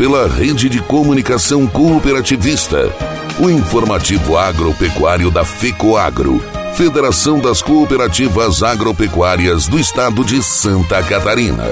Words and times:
pela 0.00 0.26
rede 0.26 0.70
de 0.70 0.80
comunicação 0.80 1.66
cooperativista, 1.66 2.90
o 3.38 3.50
informativo 3.50 4.38
agropecuário 4.38 5.30
da 5.30 5.44
FECOAGRO, 5.44 6.42
Federação 6.72 7.38
das 7.38 7.60
Cooperativas 7.60 8.62
Agropecuárias 8.62 9.68
do 9.68 9.78
Estado 9.78 10.24
de 10.24 10.42
Santa 10.42 11.02
Catarina. 11.02 11.66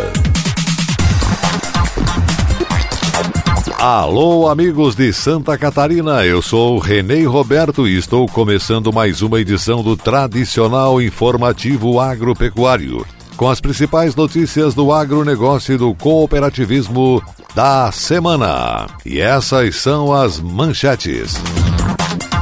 Alô, 3.78 4.46
amigos 4.50 4.94
de 4.94 5.10
Santa 5.10 5.56
Catarina, 5.56 6.22
eu 6.26 6.42
sou 6.42 6.78
Renê 6.78 7.24
Roberto 7.24 7.88
e 7.88 7.96
estou 7.96 8.28
começando 8.28 8.92
mais 8.92 9.22
uma 9.22 9.40
edição 9.40 9.82
do 9.82 9.96
tradicional 9.96 11.00
informativo 11.00 11.98
agropecuário, 11.98 13.06
com 13.38 13.48
as 13.48 13.60
principais 13.60 14.16
notícias 14.16 14.74
do 14.74 14.92
agronegócio 14.92 15.76
e 15.76 15.78
do 15.78 15.94
cooperativismo 15.94 17.22
da 17.54 17.90
semana. 17.92 18.88
E 19.06 19.20
essas 19.20 19.76
são 19.76 20.12
as 20.12 20.40
manchetes. 20.40 21.36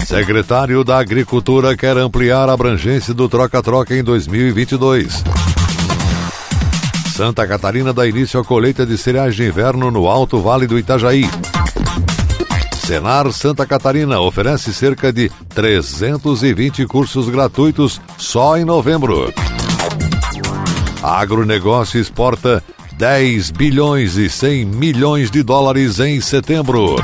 Secretário 0.06 0.82
da 0.82 0.98
Agricultura 0.98 1.76
quer 1.76 1.98
ampliar 1.98 2.48
a 2.48 2.54
abrangência 2.54 3.12
do 3.12 3.28
troca-troca 3.28 3.94
em 3.94 4.02
2022. 4.02 5.22
Santa 7.14 7.46
Catarina 7.46 7.92
dá 7.92 8.06
início 8.06 8.40
à 8.40 8.44
colheita 8.44 8.86
de 8.86 8.96
cereais 8.96 9.36
de 9.36 9.46
inverno 9.46 9.90
no 9.90 10.06
Alto 10.06 10.40
Vale 10.40 10.66
do 10.66 10.78
Itajaí. 10.78 11.28
Senar 12.86 13.30
Santa 13.32 13.66
Catarina 13.66 14.18
oferece 14.20 14.72
cerca 14.72 15.12
de 15.12 15.30
320 15.54 16.86
cursos 16.86 17.28
gratuitos 17.28 18.00
só 18.16 18.56
em 18.56 18.64
novembro. 18.64 19.30
Agronegócio 21.06 22.00
exporta 22.00 22.60
10 22.98 23.52
bilhões 23.52 24.16
e 24.16 24.28
100 24.28 24.64
milhões 24.64 25.30
de 25.30 25.40
dólares 25.40 26.00
em 26.00 26.20
setembro. 26.20 26.96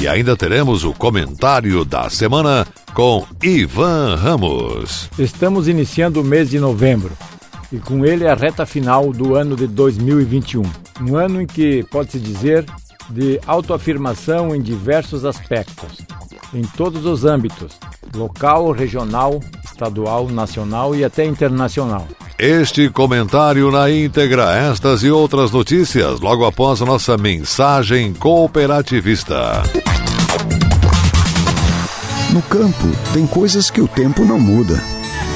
E 0.00 0.06
ainda 0.06 0.36
teremos 0.36 0.84
o 0.84 0.92
comentário 0.92 1.84
da 1.84 2.08
semana 2.08 2.64
com 2.94 3.26
Ivan 3.42 4.14
Ramos. 4.14 5.10
Estamos 5.18 5.66
iniciando 5.66 6.20
o 6.20 6.24
mês 6.24 6.50
de 6.50 6.60
novembro 6.60 7.10
e 7.72 7.78
com 7.78 8.06
ele 8.06 8.28
a 8.28 8.34
reta 8.34 8.64
final 8.64 9.12
do 9.12 9.34
ano 9.34 9.56
de 9.56 9.66
2021. 9.66 10.62
Um 11.00 11.16
ano 11.16 11.42
em 11.42 11.46
que 11.48 11.84
pode-se 11.90 12.20
dizer 12.20 12.64
de 13.10 13.40
autoafirmação 13.44 14.54
em 14.54 14.62
diversos 14.62 15.24
aspectos, 15.24 15.98
em 16.54 16.62
todos 16.62 17.06
os 17.06 17.24
âmbitos 17.24 17.78
local, 18.14 18.72
regional, 18.72 19.40
estadual, 19.64 20.28
nacional 20.28 20.94
e 20.94 21.04
até 21.04 21.24
internacional. 21.24 22.06
Este 22.38 22.90
comentário 22.90 23.70
na 23.70 23.90
íntegra, 23.90 24.52
estas 24.56 25.02
e 25.02 25.10
outras 25.10 25.50
notícias, 25.50 26.20
logo 26.20 26.44
após 26.44 26.82
a 26.82 26.84
nossa 26.84 27.16
mensagem 27.16 28.12
cooperativista. 28.12 29.62
No 32.32 32.42
campo, 32.42 32.88
tem 33.12 33.26
coisas 33.26 33.70
que 33.70 33.80
o 33.80 33.86
tempo 33.86 34.24
não 34.24 34.40
muda, 34.40 34.82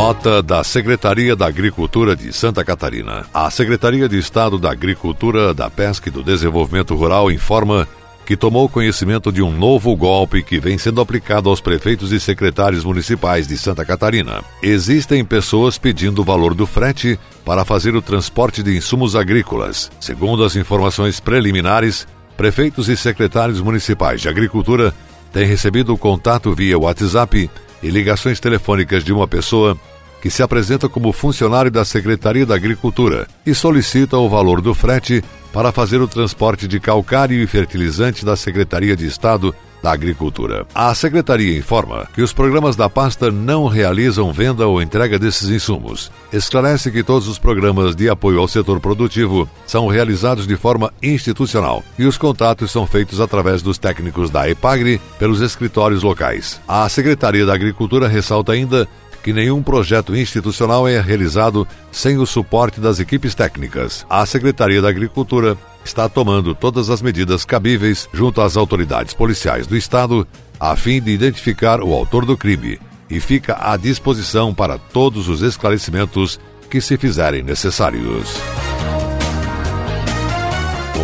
Nota 0.00 0.42
da 0.42 0.64
Secretaria 0.64 1.36
da 1.36 1.46
Agricultura 1.46 2.16
de 2.16 2.32
Santa 2.32 2.64
Catarina. 2.64 3.26
A 3.34 3.50
Secretaria 3.50 4.08
de 4.08 4.16
Estado 4.16 4.58
da 4.58 4.70
Agricultura, 4.70 5.52
da 5.52 5.68
Pesca 5.68 6.08
e 6.08 6.10
do 6.10 6.22
Desenvolvimento 6.22 6.94
Rural 6.94 7.30
informa 7.30 7.86
que 8.24 8.34
tomou 8.34 8.66
conhecimento 8.66 9.30
de 9.30 9.42
um 9.42 9.54
novo 9.54 9.94
golpe 9.94 10.42
que 10.42 10.58
vem 10.58 10.78
sendo 10.78 11.02
aplicado 11.02 11.50
aos 11.50 11.60
prefeitos 11.60 12.12
e 12.12 12.18
secretários 12.18 12.82
municipais 12.82 13.46
de 13.46 13.58
Santa 13.58 13.84
Catarina. 13.84 14.42
Existem 14.62 15.22
pessoas 15.22 15.76
pedindo 15.76 16.22
o 16.22 16.24
valor 16.24 16.54
do 16.54 16.66
frete 16.66 17.20
para 17.44 17.62
fazer 17.62 17.94
o 17.94 18.00
transporte 18.00 18.62
de 18.62 18.74
insumos 18.74 19.14
agrícolas. 19.14 19.90
Segundo 20.00 20.44
as 20.44 20.56
informações 20.56 21.20
preliminares, 21.20 22.08
prefeitos 22.38 22.88
e 22.88 22.96
secretários 22.96 23.60
municipais 23.60 24.22
de 24.22 24.30
agricultura 24.30 24.94
têm 25.30 25.44
recebido 25.44 25.94
contato 25.98 26.54
via 26.54 26.78
WhatsApp 26.78 27.50
e 27.82 27.88
ligações 27.90 28.40
telefônicas 28.40 29.04
de 29.04 29.12
uma 29.12 29.28
pessoa 29.28 29.78
que 30.20 30.30
se 30.30 30.42
apresenta 30.42 30.88
como 30.88 31.12
funcionário 31.12 31.70
da 31.70 31.84
Secretaria 31.84 32.46
da 32.46 32.54
Agricultura 32.54 33.26
e 33.44 33.54
solicita 33.54 34.16
o 34.16 34.28
valor 34.28 34.60
do 34.60 34.74
frete 34.74 35.24
para 35.52 35.72
fazer 35.72 36.00
o 36.00 36.08
transporte 36.08 36.68
de 36.68 36.78
calcário 36.78 37.42
e 37.42 37.46
fertilizante 37.46 38.24
da 38.24 38.36
Secretaria 38.36 38.96
de 38.96 39.06
Estado 39.06 39.54
da 39.82 39.92
Agricultura. 39.92 40.66
A 40.74 40.94
Secretaria 40.94 41.56
informa 41.56 42.06
que 42.14 42.22
os 42.22 42.32
programas 42.32 42.76
da 42.76 42.88
pasta 42.88 43.30
não 43.30 43.66
realizam 43.66 44.32
venda 44.32 44.66
ou 44.66 44.80
entrega 44.82 45.18
desses 45.18 45.48
insumos. 45.48 46.10
Esclarece 46.32 46.90
que 46.90 47.02
todos 47.02 47.28
os 47.28 47.38
programas 47.38 47.96
de 47.96 48.08
apoio 48.08 48.40
ao 48.40 48.48
setor 48.48 48.78
produtivo 48.80 49.48
são 49.66 49.86
realizados 49.86 50.46
de 50.46 50.56
forma 50.56 50.92
institucional 51.02 51.82
e 51.98 52.04
os 52.04 52.18
contatos 52.18 52.70
são 52.70 52.86
feitos 52.86 53.20
através 53.20 53.62
dos 53.62 53.78
técnicos 53.78 54.30
da 54.30 54.48
EPAGRE 54.48 55.00
pelos 55.18 55.40
escritórios 55.40 56.02
locais. 56.02 56.60
A 56.68 56.88
Secretaria 56.88 57.46
da 57.46 57.54
Agricultura 57.54 58.06
ressalta 58.06 58.52
ainda 58.52 58.86
que 59.22 59.32
nenhum 59.32 59.62
projeto 59.62 60.16
institucional 60.16 60.88
é 60.88 61.00
realizado 61.00 61.66
sem 61.92 62.18
o 62.18 62.26
suporte 62.26 62.80
das 62.80 63.00
equipes 63.00 63.34
técnicas. 63.34 64.06
A 64.08 64.24
Secretaria 64.26 64.80
da 64.80 64.88
Agricultura 64.88 65.56
está 65.84 66.08
tomando 66.08 66.54
todas 66.54 66.90
as 66.90 67.02
medidas 67.02 67.44
cabíveis 67.44 68.08
junto 68.12 68.40
às 68.40 68.56
autoridades 68.56 69.14
policiais 69.14 69.66
do 69.66 69.76
Estado 69.76 70.26
a 70.58 70.76
fim 70.76 71.00
de 71.00 71.10
identificar 71.10 71.82
o 71.82 71.94
autor 71.94 72.26
do 72.26 72.36
crime 72.36 72.78
e 73.08 73.18
fica 73.18 73.56
à 73.60 73.76
disposição 73.76 74.54
para 74.54 74.78
todos 74.78 75.28
os 75.28 75.40
esclarecimentos 75.42 76.38
que 76.68 76.80
se 76.80 76.96
fizerem 76.96 77.42
necessários. 77.42 78.69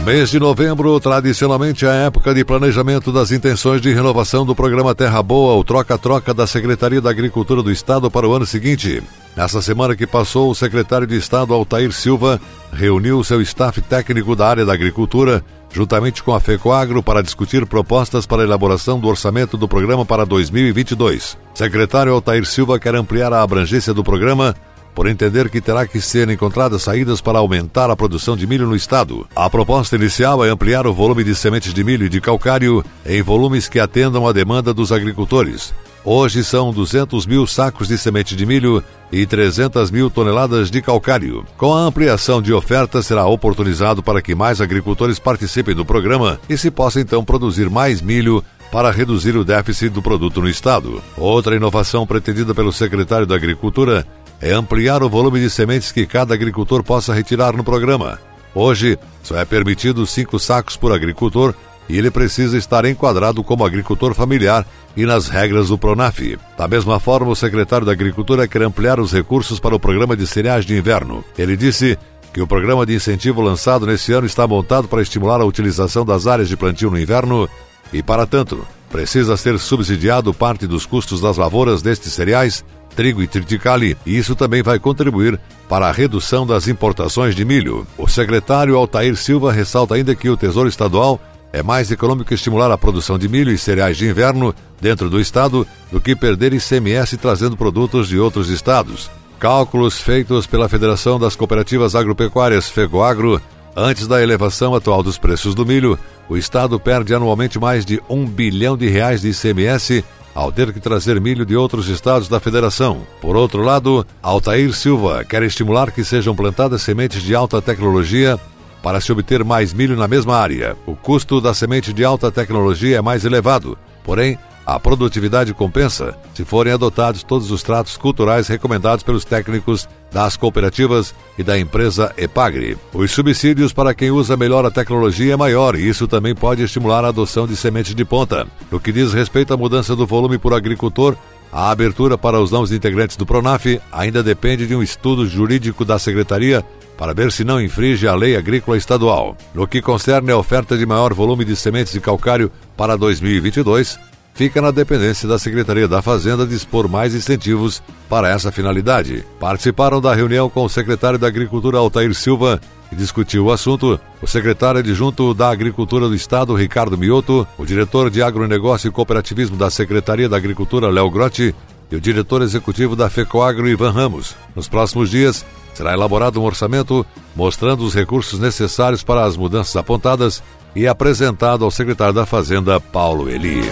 Mês 0.06 0.30
de 0.30 0.38
novembro, 0.38 1.00
tradicionalmente, 1.00 1.84
é 1.84 1.88
a 1.88 1.94
época 1.94 2.32
de 2.32 2.44
planejamento 2.44 3.10
das 3.10 3.32
intenções 3.32 3.80
de 3.80 3.92
renovação 3.92 4.46
do 4.46 4.54
programa 4.54 4.94
Terra 4.94 5.20
Boa, 5.20 5.56
o 5.56 5.64
troca-troca 5.64 6.32
da 6.32 6.46
Secretaria 6.46 7.00
da 7.00 7.10
Agricultura 7.10 7.60
do 7.60 7.72
Estado 7.72 8.08
para 8.08 8.28
o 8.28 8.32
ano 8.32 8.46
seguinte. 8.46 9.02
Nessa 9.36 9.60
semana 9.60 9.96
que 9.96 10.06
passou, 10.06 10.48
o 10.48 10.54
secretário 10.54 11.08
de 11.08 11.16
Estado 11.16 11.52
Altair 11.52 11.90
Silva 11.90 12.40
reuniu 12.72 13.24
seu 13.24 13.42
staff 13.42 13.82
técnico 13.82 14.36
da 14.36 14.46
área 14.46 14.64
da 14.64 14.74
agricultura, 14.74 15.44
juntamente 15.72 16.22
com 16.22 16.32
a 16.32 16.38
FECOAGRO, 16.38 17.02
para 17.02 17.20
discutir 17.20 17.66
propostas 17.66 18.26
para 18.26 18.42
a 18.42 18.44
elaboração 18.44 19.00
do 19.00 19.08
orçamento 19.08 19.56
do 19.56 19.66
programa 19.66 20.06
para 20.06 20.24
2022. 20.24 21.36
Secretário 21.52 22.12
Altair 22.12 22.46
Silva 22.46 22.78
quer 22.78 22.94
ampliar 22.94 23.32
a 23.32 23.42
abrangência 23.42 23.92
do 23.92 24.04
programa 24.04 24.54
por 24.96 25.06
entender 25.06 25.50
que 25.50 25.60
terá 25.60 25.86
que 25.86 26.00
ser 26.00 26.30
encontradas 26.30 26.82
saídas 26.82 27.20
para 27.20 27.38
aumentar 27.38 27.90
a 27.90 27.94
produção 27.94 28.34
de 28.34 28.46
milho 28.46 28.66
no 28.66 28.74
estado. 28.74 29.28
A 29.36 29.50
proposta 29.50 29.94
inicial 29.94 30.42
é 30.42 30.48
ampliar 30.48 30.86
o 30.86 30.94
volume 30.94 31.22
de 31.22 31.34
sementes 31.34 31.74
de 31.74 31.84
milho 31.84 32.06
e 32.06 32.08
de 32.08 32.18
calcário 32.18 32.82
em 33.04 33.20
volumes 33.20 33.68
que 33.68 33.78
atendam 33.78 34.26
à 34.26 34.32
demanda 34.32 34.72
dos 34.72 34.90
agricultores. 34.90 35.74
Hoje 36.02 36.42
são 36.42 36.72
200 36.72 37.26
mil 37.26 37.46
sacos 37.46 37.88
de 37.88 37.98
semente 37.98 38.34
de 38.34 38.46
milho 38.46 38.82
e 39.12 39.26
300 39.26 39.90
mil 39.90 40.08
toneladas 40.08 40.70
de 40.70 40.80
calcário. 40.80 41.44
Com 41.58 41.74
a 41.74 41.80
ampliação 41.80 42.40
de 42.40 42.54
oferta, 42.54 43.02
será 43.02 43.26
oportunizado 43.26 44.02
para 44.02 44.22
que 44.22 44.34
mais 44.34 44.62
agricultores 44.62 45.18
participem 45.18 45.74
do 45.74 45.84
programa 45.84 46.40
e 46.48 46.56
se 46.56 46.70
possa 46.70 47.02
então 47.02 47.22
produzir 47.22 47.68
mais 47.68 48.00
milho 48.00 48.42
para 48.72 48.90
reduzir 48.90 49.36
o 49.36 49.44
déficit 49.44 49.90
do 49.90 50.00
produto 50.00 50.40
no 50.40 50.48
estado. 50.48 51.02
Outra 51.18 51.54
inovação 51.54 52.06
pretendida 52.06 52.54
pelo 52.54 52.72
secretário 52.72 53.26
da 53.26 53.34
Agricultura 53.34 54.06
é 54.40 54.52
ampliar 54.52 55.02
o 55.02 55.08
volume 55.08 55.40
de 55.40 55.50
sementes 55.50 55.92
que 55.92 56.06
cada 56.06 56.34
agricultor 56.34 56.82
possa 56.82 57.14
retirar 57.14 57.56
no 57.56 57.64
programa. 57.64 58.18
Hoje, 58.54 58.98
só 59.22 59.38
é 59.38 59.44
permitido 59.44 60.06
cinco 60.06 60.38
sacos 60.38 60.76
por 60.76 60.92
agricultor 60.92 61.54
e 61.88 61.96
ele 61.96 62.10
precisa 62.10 62.56
estar 62.56 62.84
enquadrado 62.84 63.42
como 63.44 63.64
agricultor 63.64 64.14
familiar 64.14 64.66
e 64.96 65.04
nas 65.04 65.28
regras 65.28 65.68
do 65.68 65.78
Pronaf. 65.78 66.38
Da 66.56 66.66
mesma 66.66 66.98
forma, 66.98 67.30
o 67.30 67.36
secretário 67.36 67.86
da 67.86 67.92
Agricultura 67.92 68.48
quer 68.48 68.62
ampliar 68.62 68.98
os 68.98 69.12
recursos 69.12 69.60
para 69.60 69.74
o 69.74 69.80
programa 69.80 70.16
de 70.16 70.26
cereais 70.26 70.64
de 70.64 70.76
inverno. 70.76 71.24
Ele 71.36 71.56
disse 71.56 71.98
que 72.32 72.40
o 72.40 72.46
programa 72.46 72.84
de 72.84 72.94
incentivo 72.94 73.40
lançado 73.40 73.86
nesse 73.86 74.12
ano 74.12 74.26
está 74.26 74.46
montado 74.46 74.88
para 74.88 75.02
estimular 75.02 75.40
a 75.40 75.44
utilização 75.44 76.04
das 76.04 76.26
áreas 76.26 76.48
de 76.48 76.56
plantio 76.56 76.90
no 76.90 76.98
inverno 76.98 77.48
e, 77.92 78.02
para 78.02 78.26
tanto, 78.26 78.66
precisa 78.90 79.36
ser 79.36 79.58
subsidiado 79.58 80.34
parte 80.34 80.66
dos 80.66 80.86
custos 80.86 81.20
das 81.20 81.36
lavouras 81.36 81.82
destes 81.82 82.12
cereais, 82.12 82.64
trigo 82.96 83.22
e 83.22 83.26
triticale, 83.26 83.96
e 84.06 84.16
isso 84.16 84.34
também 84.34 84.62
vai 84.62 84.78
contribuir 84.78 85.38
para 85.68 85.86
a 85.86 85.92
redução 85.92 86.46
das 86.46 86.66
importações 86.66 87.36
de 87.36 87.44
milho. 87.44 87.86
O 87.98 88.08
secretário 88.08 88.74
Altair 88.74 89.14
Silva 89.16 89.52
ressalta 89.52 89.94
ainda 89.94 90.14
que 90.14 90.30
o 90.30 90.36
Tesouro 90.36 90.68
Estadual 90.68 91.20
é 91.52 91.62
mais 91.62 91.90
econômico 91.90 92.32
estimular 92.32 92.70
a 92.70 92.78
produção 92.78 93.18
de 93.18 93.28
milho 93.28 93.52
e 93.52 93.58
cereais 93.58 93.96
de 93.98 94.08
inverno 94.08 94.54
dentro 94.80 95.10
do 95.10 95.20
estado 95.20 95.66
do 95.92 96.00
que 96.00 96.16
perder 96.16 96.54
ICMS 96.54 97.18
trazendo 97.18 97.56
produtos 97.56 98.08
de 98.08 98.18
outros 98.18 98.48
estados. 98.48 99.10
Cálculos 99.38 100.00
feitos 100.00 100.46
pela 100.46 100.68
Federação 100.68 101.18
das 101.18 101.36
Cooperativas 101.36 101.94
Agropecuárias 101.94 102.70
FECOAGRO, 102.70 103.40
antes 103.76 104.06
da 104.06 104.22
elevação 104.22 104.74
atual 104.74 105.02
dos 105.02 105.18
preços 105.18 105.54
do 105.54 105.66
milho, 105.66 105.98
o 106.28 106.36
estado 106.36 106.80
perde 106.80 107.14
anualmente 107.14 107.58
mais 107.58 107.84
de 107.84 108.02
um 108.08 108.26
bilhão 108.26 108.76
de 108.76 108.88
reais 108.88 109.20
de 109.20 109.28
ICMS 109.28 110.02
ao 110.36 110.52
ter 110.52 110.70
que 110.70 110.78
trazer 110.78 111.18
milho 111.18 111.46
de 111.46 111.56
outros 111.56 111.88
estados 111.88 112.28
da 112.28 112.38
federação. 112.38 113.06
Por 113.22 113.34
outro 113.34 113.62
lado, 113.62 114.06
Altair 114.22 114.70
Silva 114.74 115.24
quer 115.24 115.42
estimular 115.42 115.90
que 115.90 116.04
sejam 116.04 116.36
plantadas 116.36 116.82
sementes 116.82 117.22
de 117.22 117.34
alta 117.34 117.62
tecnologia 117.62 118.38
para 118.82 119.00
se 119.00 119.10
obter 119.10 119.42
mais 119.42 119.72
milho 119.72 119.96
na 119.96 120.06
mesma 120.06 120.36
área. 120.36 120.76
O 120.86 120.94
custo 120.94 121.40
da 121.40 121.54
semente 121.54 121.90
de 121.90 122.04
alta 122.04 122.30
tecnologia 122.30 122.98
é 122.98 123.00
mais 123.00 123.24
elevado, 123.24 123.78
porém, 124.04 124.38
a 124.66 124.78
produtividade 124.78 125.54
compensa 125.54 126.14
se 126.34 126.44
forem 126.44 126.72
adotados 126.72 127.22
todos 127.22 127.50
os 127.50 127.62
tratos 127.62 127.96
culturais 127.96 128.46
recomendados 128.46 129.02
pelos 129.02 129.24
técnicos 129.24 129.88
das 130.16 130.34
cooperativas 130.34 131.14
e 131.36 131.42
da 131.42 131.58
empresa 131.58 132.10
Epagre. 132.16 132.78
Os 132.94 133.10
subsídios 133.10 133.74
para 133.74 133.92
quem 133.92 134.10
usa 134.10 134.34
melhor 134.34 134.64
a 134.64 134.70
tecnologia 134.70 135.34
é 135.34 135.36
maior 135.36 135.76
e 135.76 135.86
isso 135.86 136.08
também 136.08 136.34
pode 136.34 136.62
estimular 136.62 137.04
a 137.04 137.08
adoção 137.08 137.46
de 137.46 137.54
sementes 137.54 137.94
de 137.94 138.02
ponta. 138.02 138.46
No 138.70 138.80
que 138.80 138.92
diz 138.92 139.12
respeito 139.12 139.52
à 139.52 139.58
mudança 139.58 139.94
do 139.94 140.06
volume 140.06 140.38
por 140.38 140.54
agricultor, 140.54 141.14
a 141.52 141.70
abertura 141.70 142.16
para 142.16 142.40
os 142.40 142.50
novos 142.50 142.72
integrantes 142.72 143.14
do 143.14 143.26
Pronaf 143.26 143.78
ainda 143.92 144.22
depende 144.22 144.66
de 144.66 144.74
um 144.74 144.82
estudo 144.82 145.26
jurídico 145.26 145.84
da 145.84 145.98
Secretaria 145.98 146.64
para 146.96 147.12
ver 147.12 147.30
se 147.30 147.44
não 147.44 147.60
infringe 147.60 148.08
a 148.08 148.14
lei 148.14 148.38
agrícola 148.38 148.78
estadual. 148.78 149.36
No 149.54 149.68
que 149.68 149.82
concerne 149.82 150.32
a 150.32 150.38
oferta 150.38 150.78
de 150.78 150.86
maior 150.86 151.12
volume 151.12 151.44
de 151.44 151.54
sementes 151.54 151.92
de 151.92 152.00
calcário 152.00 152.50
para 152.74 152.96
2022, 152.96 153.98
fica 154.36 154.60
na 154.60 154.70
dependência 154.70 155.26
da 155.26 155.38
Secretaria 155.38 155.88
da 155.88 156.02
Fazenda 156.02 156.46
dispor 156.46 156.88
mais 156.88 157.14
incentivos 157.14 157.82
para 158.08 158.28
essa 158.28 158.52
finalidade. 158.52 159.24
Participaram 159.40 159.98
da 159.98 160.14
reunião 160.14 160.50
com 160.50 160.62
o 160.62 160.68
secretário 160.68 161.18
da 161.18 161.26
Agricultura 161.26 161.78
Altair 161.78 162.14
Silva 162.14 162.60
e 162.92 162.94
discutiu 162.94 163.46
o 163.46 163.50
assunto 163.50 163.98
o 164.20 164.26
secretário 164.26 164.80
adjunto 164.80 165.32
da 165.32 165.48
Agricultura 165.48 166.06
do 166.06 166.14
Estado, 166.14 166.54
Ricardo 166.54 166.98
Mioto, 166.98 167.46
o 167.56 167.64
diretor 167.64 168.10
de 168.10 168.22
Agronegócio 168.22 168.88
e 168.88 168.90
Cooperativismo 168.92 169.56
da 169.56 169.70
Secretaria 169.70 170.28
da 170.28 170.36
Agricultura, 170.36 170.90
Léo 170.90 171.10
Grotti, 171.10 171.54
e 171.90 171.96
o 171.96 172.00
diretor 172.00 172.42
executivo 172.42 172.94
da 172.94 173.08
FECOAGRO, 173.08 173.68
Ivan 173.68 173.90
Ramos. 173.90 174.36
Nos 174.54 174.68
próximos 174.68 175.08
dias, 175.08 175.46
será 175.72 175.94
elaborado 175.94 176.40
um 176.40 176.44
orçamento 176.44 177.06
mostrando 177.34 177.84
os 177.84 177.94
recursos 177.94 178.38
necessários 178.38 179.02
para 179.02 179.24
as 179.24 179.36
mudanças 179.36 179.76
apontadas 179.76 180.42
e 180.74 180.86
apresentado 180.86 181.64
ao 181.64 181.70
secretário 181.70 182.12
da 182.12 182.26
Fazenda, 182.26 182.78
Paulo 182.78 183.30
Eli. 183.30 183.62